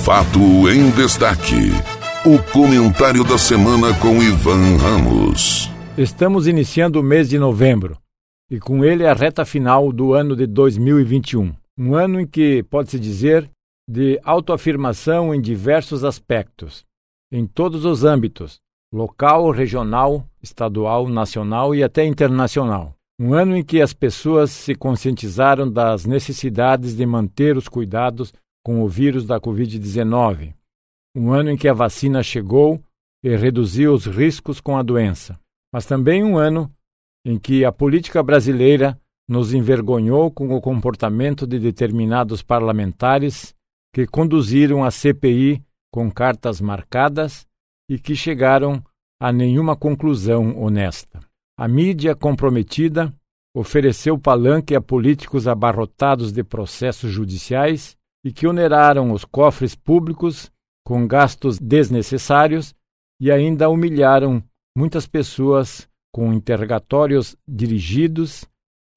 Fato 0.04 0.39
em 0.69 0.89
destaque. 0.91 1.72
O 2.26 2.39
comentário 2.52 3.24
da 3.24 3.38
semana 3.38 3.93
com 3.95 4.22
Ivan 4.24 4.78
Ramos. 4.78 5.69
Estamos 5.98 6.48
iniciando 6.48 7.00
o 7.00 7.04
mês 7.04 7.30
de 7.30 7.38
novembro 7.38 7.98
e 8.50 8.60
com 8.60 8.84
ele 8.84 9.06
a 9.06 9.13
reta 9.13 9.45
final 9.45 9.91
do 9.91 10.13
ano 10.13 10.36
de 10.36 10.48
2021. 10.48 11.59
Um 11.80 11.96
ano 11.96 12.20
em 12.20 12.28
que 12.28 12.62
pode-se 12.63 13.00
dizer 13.00 13.50
de 13.89 14.20
autoafirmação 14.22 15.34
em 15.34 15.39
diversos 15.39 16.04
aspectos, 16.04 16.86
em 17.32 17.48
todos 17.48 17.86
os 17.86 18.04
âmbitos 18.04 18.60
local, 18.92 19.50
regional, 19.50 20.28
estadual, 20.44 21.08
nacional 21.08 21.74
e 21.74 21.82
até 21.82 22.06
internacional. 22.06 22.96
Um 23.18 23.34
ano 23.34 23.56
em 23.56 23.63
que 23.63 23.82
as 23.82 23.94
pessoas 23.94 24.52
se 24.52 24.76
conscientizaram 24.76 25.72
das 25.72 26.06
necessidades 26.06 26.98
de 26.98 27.06
manter 27.06 27.56
os 27.56 27.70
cuidados 27.70 28.34
com 28.62 28.84
o 28.84 28.88
vírus 28.89 29.26
da 29.26 29.39
Covid-19. 29.39 30.54
Um 31.15 31.32
ano 31.32 31.52
em 31.52 31.58
que 31.58 31.70
a 31.70 31.74
vacina 31.74 32.22
chegou 32.22 32.84
e 33.24 33.34
reduziu 33.38 33.94
os 33.94 34.06
riscos 34.06 34.60
com 34.60 34.78
a 34.78 34.84
doença. 34.84 35.39
Mas 35.74 35.86
também 35.86 36.26
um 36.26 36.38
ano 36.38 36.70
em 37.26 37.39
que 37.39 37.63
a 37.63 37.72
política 37.72 38.22
brasileira 38.22 39.00
nos 39.30 39.54
envergonhou 39.54 40.32
com 40.32 40.50
o 40.56 40.60
comportamento 40.60 41.46
de 41.46 41.60
determinados 41.60 42.42
parlamentares 42.42 43.54
que 43.94 44.08
conduziram 44.08 44.84
a 44.84 44.89
CPI 44.89 45.63
com 45.94 46.10
cartas 46.10 46.60
marcadas 46.60 47.46
e 47.88 48.00
que 48.00 48.15
chegaram 48.15 48.84
a 49.22 49.32
nenhuma 49.32 49.76
conclusão 49.76 50.60
honesta. 50.60 51.20
A 51.58 51.68
mídia 51.68 52.15
comprometida 52.15 53.13
ofereceu 53.56 54.18
palanque 54.18 54.76
a 54.76 54.82
políticos 54.82 55.48
abarrotados 55.48 56.32
de 56.32 56.44
processos 56.44 57.12
judiciais 57.12 57.96
e 58.26 58.32
que 58.32 58.48
oneraram 58.48 59.12
os 59.12 59.26
cofres 59.26 59.76
públicos 59.76 60.52
com 60.86 61.08
gastos 61.08 61.60
desnecessários 61.60 62.74
e 63.22 63.32
ainda 63.32 63.70
humilharam 63.70 64.44
muitas 64.76 65.06
pessoas 65.06 65.88
com 66.12 66.34
interrogatórios 66.34 67.36
dirigidos, 67.48 68.46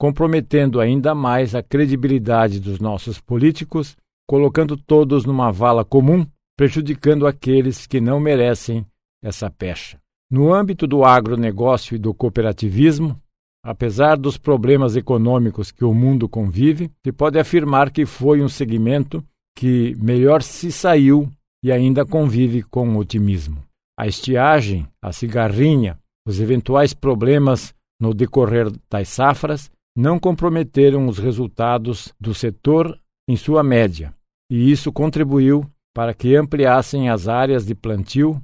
comprometendo 0.02 0.80
ainda 0.80 1.14
mais 1.14 1.54
a 1.54 1.62
credibilidade 1.62 2.58
dos 2.58 2.80
nossos 2.80 3.20
políticos, 3.20 3.96
colocando 4.28 4.76
todos 4.76 5.24
numa 5.24 5.52
vala 5.52 5.84
comum 5.84 6.26
prejudicando 6.58 7.24
aqueles 7.24 7.86
que 7.86 8.00
não 8.00 8.18
merecem 8.18 8.84
essa 9.22 9.48
pecha. 9.48 10.00
No 10.28 10.52
âmbito 10.52 10.88
do 10.88 11.04
agronegócio 11.04 11.94
e 11.94 12.00
do 12.00 12.12
cooperativismo, 12.12 13.16
apesar 13.64 14.16
dos 14.16 14.36
problemas 14.36 14.96
econômicos 14.96 15.70
que 15.70 15.84
o 15.84 15.94
mundo 15.94 16.28
convive, 16.28 16.90
se 17.06 17.12
pode 17.12 17.38
afirmar 17.38 17.92
que 17.92 18.04
foi 18.04 18.42
um 18.42 18.48
segmento 18.48 19.22
que 19.56 19.94
melhor 20.00 20.42
se 20.42 20.72
saiu 20.72 21.30
e 21.64 21.70
ainda 21.70 22.04
convive 22.04 22.64
com 22.64 22.96
otimismo. 22.96 23.62
A 23.96 24.08
estiagem, 24.08 24.84
a 25.00 25.12
cigarrinha, 25.12 25.96
os 26.26 26.40
eventuais 26.40 26.92
problemas 26.92 27.72
no 28.00 28.12
decorrer 28.12 28.66
das 28.90 29.08
safras 29.08 29.70
não 29.96 30.18
comprometeram 30.18 31.07
os 31.07 31.18
resultados 31.18 32.12
do 32.18 32.35
setor 32.35 32.98
em 33.28 33.37
sua 33.37 33.62
média, 33.62 34.14
e 34.50 34.70
isso 34.70 34.92
contribuiu 34.92 35.70
para 35.94 36.14
que 36.14 36.35
ampliassem 36.35 37.09
as 37.09 37.28
áreas 37.28 37.66
de 37.66 37.74
plantio, 37.74 38.42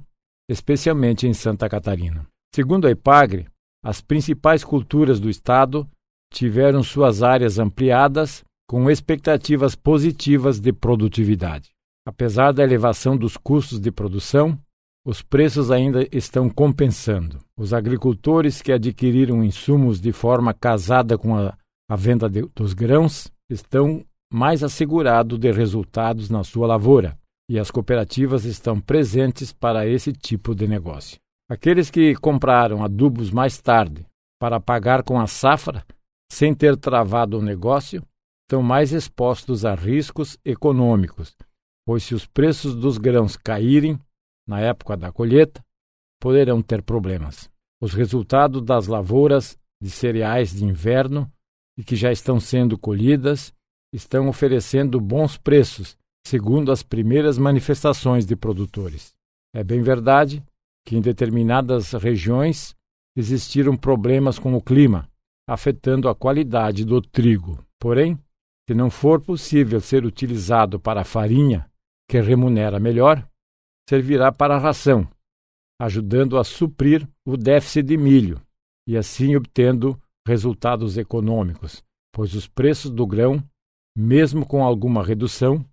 especialmente 0.49 1.27
em 1.27 1.33
Santa 1.33 1.67
Catarina. 1.67 2.25
Segundo 2.53 2.87
a 2.87 2.91
IPAGRE, 2.91 3.47
as 3.83 4.01
principais 4.01 4.63
culturas 4.63 5.19
do 5.19 5.29
estado 5.29 5.89
tiveram 6.31 6.83
suas 6.83 7.23
áreas 7.23 7.57
ampliadas 7.57 8.43
com 8.67 8.89
expectativas 8.89 9.75
positivas 9.75 10.59
de 10.59 10.71
produtividade. 10.71 11.71
Apesar 12.07 12.51
da 12.51 12.63
elevação 12.63 13.17
dos 13.17 13.35
custos 13.35 13.79
de 13.79 13.91
produção, 13.91 14.59
os 15.09 15.23
preços 15.23 15.71
ainda 15.71 16.07
estão 16.11 16.47
compensando. 16.47 17.39
Os 17.57 17.73
agricultores 17.73 18.61
que 18.61 18.71
adquiriram 18.71 19.43
insumos 19.43 19.99
de 19.99 20.11
forma 20.11 20.53
casada 20.53 21.17
com 21.17 21.35
a, 21.35 21.57
a 21.89 21.95
venda 21.95 22.29
de, 22.29 22.43
dos 22.53 22.75
grãos 22.75 23.27
estão 23.49 24.05
mais 24.31 24.63
assegurados 24.63 25.39
de 25.39 25.51
resultados 25.51 26.29
na 26.29 26.43
sua 26.43 26.67
lavoura, 26.67 27.17
e 27.49 27.57
as 27.57 27.71
cooperativas 27.71 28.45
estão 28.45 28.79
presentes 28.79 29.51
para 29.51 29.87
esse 29.87 30.13
tipo 30.13 30.53
de 30.53 30.67
negócio. 30.67 31.17
Aqueles 31.49 31.89
que 31.89 32.13
compraram 32.13 32.83
adubos 32.83 33.31
mais 33.31 33.59
tarde 33.59 34.05
para 34.39 34.59
pagar 34.59 35.01
com 35.01 35.19
a 35.19 35.25
safra, 35.25 35.83
sem 36.31 36.53
ter 36.53 36.77
travado 36.77 37.39
o 37.39 37.41
negócio, 37.41 38.03
estão 38.45 38.61
mais 38.61 38.93
expostos 38.93 39.65
a 39.65 39.73
riscos 39.73 40.37
econômicos, 40.45 41.35
pois 41.83 42.03
se 42.03 42.13
os 42.13 42.27
preços 42.27 42.75
dos 42.75 42.99
grãos 42.99 43.35
caírem 43.35 43.99
na 44.49 44.59
época 44.59 44.97
da 44.97 45.11
colheita, 45.11 45.63
poderão 46.19 46.59
ter 46.59 46.81
problemas. 46.81 47.47
Os 47.79 47.93
resultados 47.93 48.63
das 48.63 48.87
lavouras 48.87 49.55
de 49.79 49.91
cereais 49.91 50.51
de 50.51 50.65
inverno 50.65 51.31
e 51.77 51.83
que 51.83 51.95
já 51.95 52.11
estão 52.11 52.39
sendo 52.39 52.75
colhidas 52.75 53.53
estão 53.93 54.27
oferecendo 54.27 54.99
bons 54.99 55.37
preços 55.37 55.95
segundo 56.25 56.71
as 56.71 56.81
primeiras 56.81 57.37
manifestações 57.37 58.25
de 58.25 58.35
produtores. 58.35 59.13
É 59.53 59.63
bem 59.63 59.83
verdade 59.83 60.43
que 60.83 60.97
em 60.97 61.01
determinadas 61.01 61.91
regiões 61.93 62.75
existiram 63.15 63.77
problemas 63.77 64.39
com 64.39 64.55
o 64.55 64.61
clima, 64.61 65.07
afetando 65.47 66.09
a 66.09 66.15
qualidade 66.15 66.83
do 66.83 67.01
trigo. 67.01 67.63
Porém, 67.79 68.17
se 68.67 68.73
não 68.73 68.89
for 68.89 69.21
possível 69.21 69.79
ser 69.79 70.05
utilizado 70.05 70.79
para 70.79 71.01
a 71.01 71.05
farinha, 71.05 71.69
que 72.07 72.19
remunera 72.19 72.79
melhor, 72.79 73.23
servirá 73.89 74.31
para 74.31 74.55
a 74.55 74.59
ração, 74.59 75.07
ajudando 75.81 76.37
a 76.37 76.43
suprir 76.43 77.09
o 77.25 77.35
déficit 77.35 77.87
de 77.87 77.97
milho 77.97 78.39
e 78.87 78.95
assim 78.95 79.35
obtendo 79.35 79.99
resultados 80.27 80.95
econômicos, 80.95 81.83
pois 82.13 82.35
os 82.35 82.47
preços 82.47 82.91
do 82.91 83.07
grão, 83.07 83.43
mesmo 83.97 84.45
com 84.45 84.63
alguma 84.63 85.03
redução, 85.03 85.65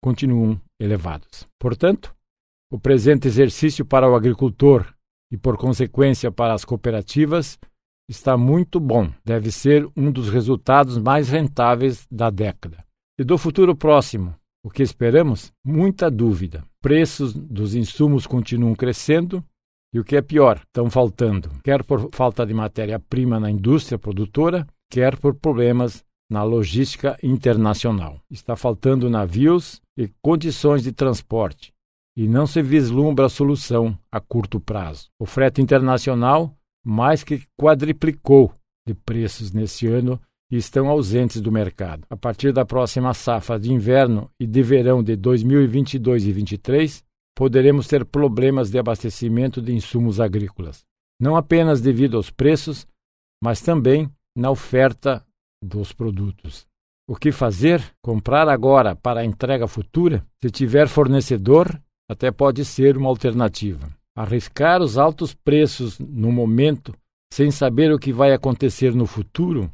continuam 0.00 0.60
elevados. 0.78 1.44
Portanto, 1.58 2.14
o 2.70 2.78
presente 2.78 3.26
exercício 3.26 3.84
para 3.84 4.08
o 4.08 4.14
agricultor 4.14 4.94
e, 5.32 5.36
por 5.36 5.56
consequência, 5.56 6.30
para 6.30 6.54
as 6.54 6.64
cooperativas 6.64 7.58
está 8.08 8.36
muito 8.36 8.78
bom. 8.78 9.12
Deve 9.24 9.50
ser 9.50 9.90
um 9.96 10.12
dos 10.12 10.28
resultados 10.28 10.98
mais 10.98 11.30
rentáveis 11.30 12.06
da 12.08 12.30
década. 12.30 12.86
E 13.18 13.24
do 13.24 13.36
futuro 13.36 13.74
próximo, 13.74 14.36
O 14.66 14.68
que 14.68 14.82
esperamos? 14.82 15.52
Muita 15.64 16.10
dúvida. 16.10 16.64
Preços 16.82 17.32
dos 17.32 17.76
insumos 17.76 18.26
continuam 18.26 18.74
crescendo 18.74 19.40
e 19.94 20.00
o 20.00 20.04
que 20.04 20.16
é 20.16 20.20
pior, 20.20 20.56
estão 20.56 20.90
faltando, 20.90 21.48
quer 21.62 21.84
por 21.84 22.08
falta 22.12 22.44
de 22.44 22.52
matéria-prima 22.52 23.38
na 23.38 23.48
indústria 23.48 23.96
produtora, 23.96 24.66
quer 24.90 25.16
por 25.18 25.36
problemas 25.36 26.04
na 26.28 26.42
logística 26.42 27.16
internacional. 27.22 28.20
Está 28.28 28.56
faltando 28.56 29.08
navios 29.08 29.80
e 29.96 30.10
condições 30.20 30.82
de 30.82 30.90
transporte, 30.90 31.72
e 32.16 32.26
não 32.26 32.44
se 32.44 32.60
vislumbra 32.60 33.26
a 33.26 33.30
solução 33.30 33.96
a 34.10 34.18
curto 34.18 34.58
prazo. 34.58 35.06
O 35.16 35.26
frete 35.26 35.62
internacional 35.62 36.52
mais 36.84 37.22
que 37.22 37.40
quadriplicou 37.56 38.52
de 38.84 38.94
preços 38.94 39.52
nesse 39.52 39.86
ano 39.86 40.20
e 40.50 40.56
estão 40.56 40.88
ausentes 40.88 41.40
do 41.40 41.50
mercado. 41.50 42.04
A 42.08 42.16
partir 42.16 42.52
da 42.52 42.64
próxima 42.64 43.12
safra 43.14 43.58
de 43.58 43.72
inverno 43.72 44.30
e 44.38 44.46
de 44.46 44.62
verão 44.62 45.02
de 45.02 45.16
2022 45.16 45.94
e 45.94 45.98
2023, 45.98 47.04
poderemos 47.34 47.86
ter 47.86 48.04
problemas 48.04 48.70
de 48.70 48.78
abastecimento 48.78 49.60
de 49.60 49.74
insumos 49.74 50.20
agrícolas, 50.20 50.84
não 51.20 51.36
apenas 51.36 51.80
devido 51.80 52.16
aos 52.16 52.30
preços, 52.30 52.86
mas 53.42 53.60
também 53.60 54.10
na 54.36 54.50
oferta 54.50 55.24
dos 55.62 55.92
produtos. 55.92 56.66
O 57.08 57.14
que 57.14 57.30
fazer? 57.30 57.82
Comprar 58.02 58.48
agora 58.48 58.96
para 58.96 59.20
a 59.20 59.24
entrega 59.24 59.68
futura? 59.68 60.26
Se 60.42 60.50
tiver 60.50 60.88
fornecedor, 60.88 61.80
até 62.10 62.30
pode 62.30 62.64
ser 62.64 62.96
uma 62.96 63.08
alternativa. 63.08 63.88
Arriscar 64.16 64.80
os 64.82 64.96
altos 64.98 65.34
preços 65.34 65.98
no 65.98 66.32
momento, 66.32 66.94
sem 67.32 67.50
saber 67.50 67.92
o 67.92 67.98
que 67.98 68.12
vai 68.12 68.32
acontecer 68.32 68.94
no 68.94 69.06
futuro? 69.06 69.70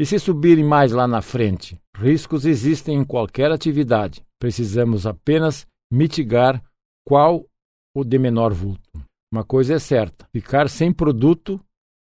E 0.00 0.06
se 0.06 0.18
subirem 0.18 0.64
mais 0.64 0.92
lá 0.92 1.06
na 1.06 1.20
frente? 1.20 1.78
Riscos 1.94 2.46
existem 2.46 2.96
em 2.96 3.04
qualquer 3.04 3.52
atividade. 3.52 4.22
Precisamos 4.40 5.06
apenas 5.06 5.66
mitigar 5.92 6.64
qual 7.06 7.44
o 7.94 8.02
de 8.02 8.18
menor 8.18 8.50
vulto. 8.50 8.88
Uma 9.30 9.44
coisa 9.44 9.74
é 9.74 9.78
certa: 9.78 10.26
ficar 10.32 10.70
sem 10.70 10.90
produto, 10.90 11.60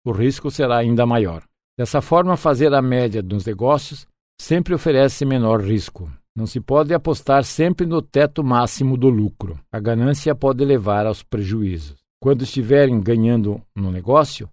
o 0.03 0.11
risco 0.11 0.49
será 0.49 0.77
ainda 0.77 1.05
maior. 1.05 1.43
Dessa 1.77 2.01
forma, 2.01 2.35
fazer 2.35 2.73
a 2.73 2.81
média 2.81 3.21
dos 3.21 3.45
negócios 3.45 4.07
sempre 4.41 4.73
oferece 4.73 5.23
menor 5.23 5.61
risco. 5.61 6.11
Não 6.35 6.47
se 6.47 6.59
pode 6.59 6.95
apostar 6.95 7.43
sempre 7.43 7.85
no 7.85 8.01
teto 8.01 8.43
máximo 8.43 8.97
do 8.97 9.07
lucro. 9.07 9.59
A 9.71 9.79
ganância 9.79 10.33
pode 10.33 10.65
levar 10.65 11.05
aos 11.05 11.21
prejuízos. 11.21 11.97
Quando 12.19 12.41
estiverem 12.41 12.99
ganhando 12.99 13.61
no 13.75 13.91
negócio, 13.91 14.49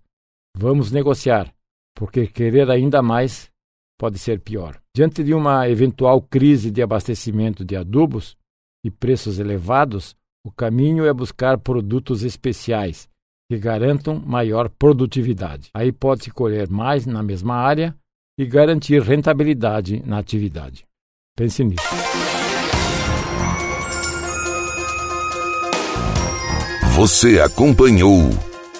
vamos 0.54 0.92
negociar, 0.92 1.50
porque 1.94 2.26
querer 2.26 2.70
ainda 2.70 3.02
mais 3.02 3.50
pode 3.98 4.18
ser 4.18 4.40
pior. 4.40 4.80
Diante 4.94 5.22
de 5.22 5.34
uma 5.34 5.68
eventual 5.68 6.22
crise 6.22 6.70
de 6.70 6.82
abastecimento 6.82 7.64
de 7.64 7.76
adubos 7.76 8.36
e 8.84 8.90
preços 8.90 9.38
elevados, 9.38 10.16
o 10.44 10.50
caminho 10.50 11.04
é 11.04 11.12
buscar 11.12 11.58
produtos 11.58 12.22
especiais 12.22 13.08
que 13.50 13.58
garantam 13.58 14.18
maior 14.18 14.70
produtividade. 14.70 15.70
Aí 15.74 15.92
pode-se 15.92 16.30
colher 16.30 16.68
mais 16.70 17.04
na 17.04 17.22
mesma 17.22 17.56
área 17.56 17.94
e 18.38 18.46
garantir 18.46 19.02
rentabilidade 19.02 20.02
na 20.06 20.18
atividade. 20.18 20.86
Pense 21.36 21.62
nisso. 21.64 21.82
Você 26.94 27.40
acompanhou 27.40 28.30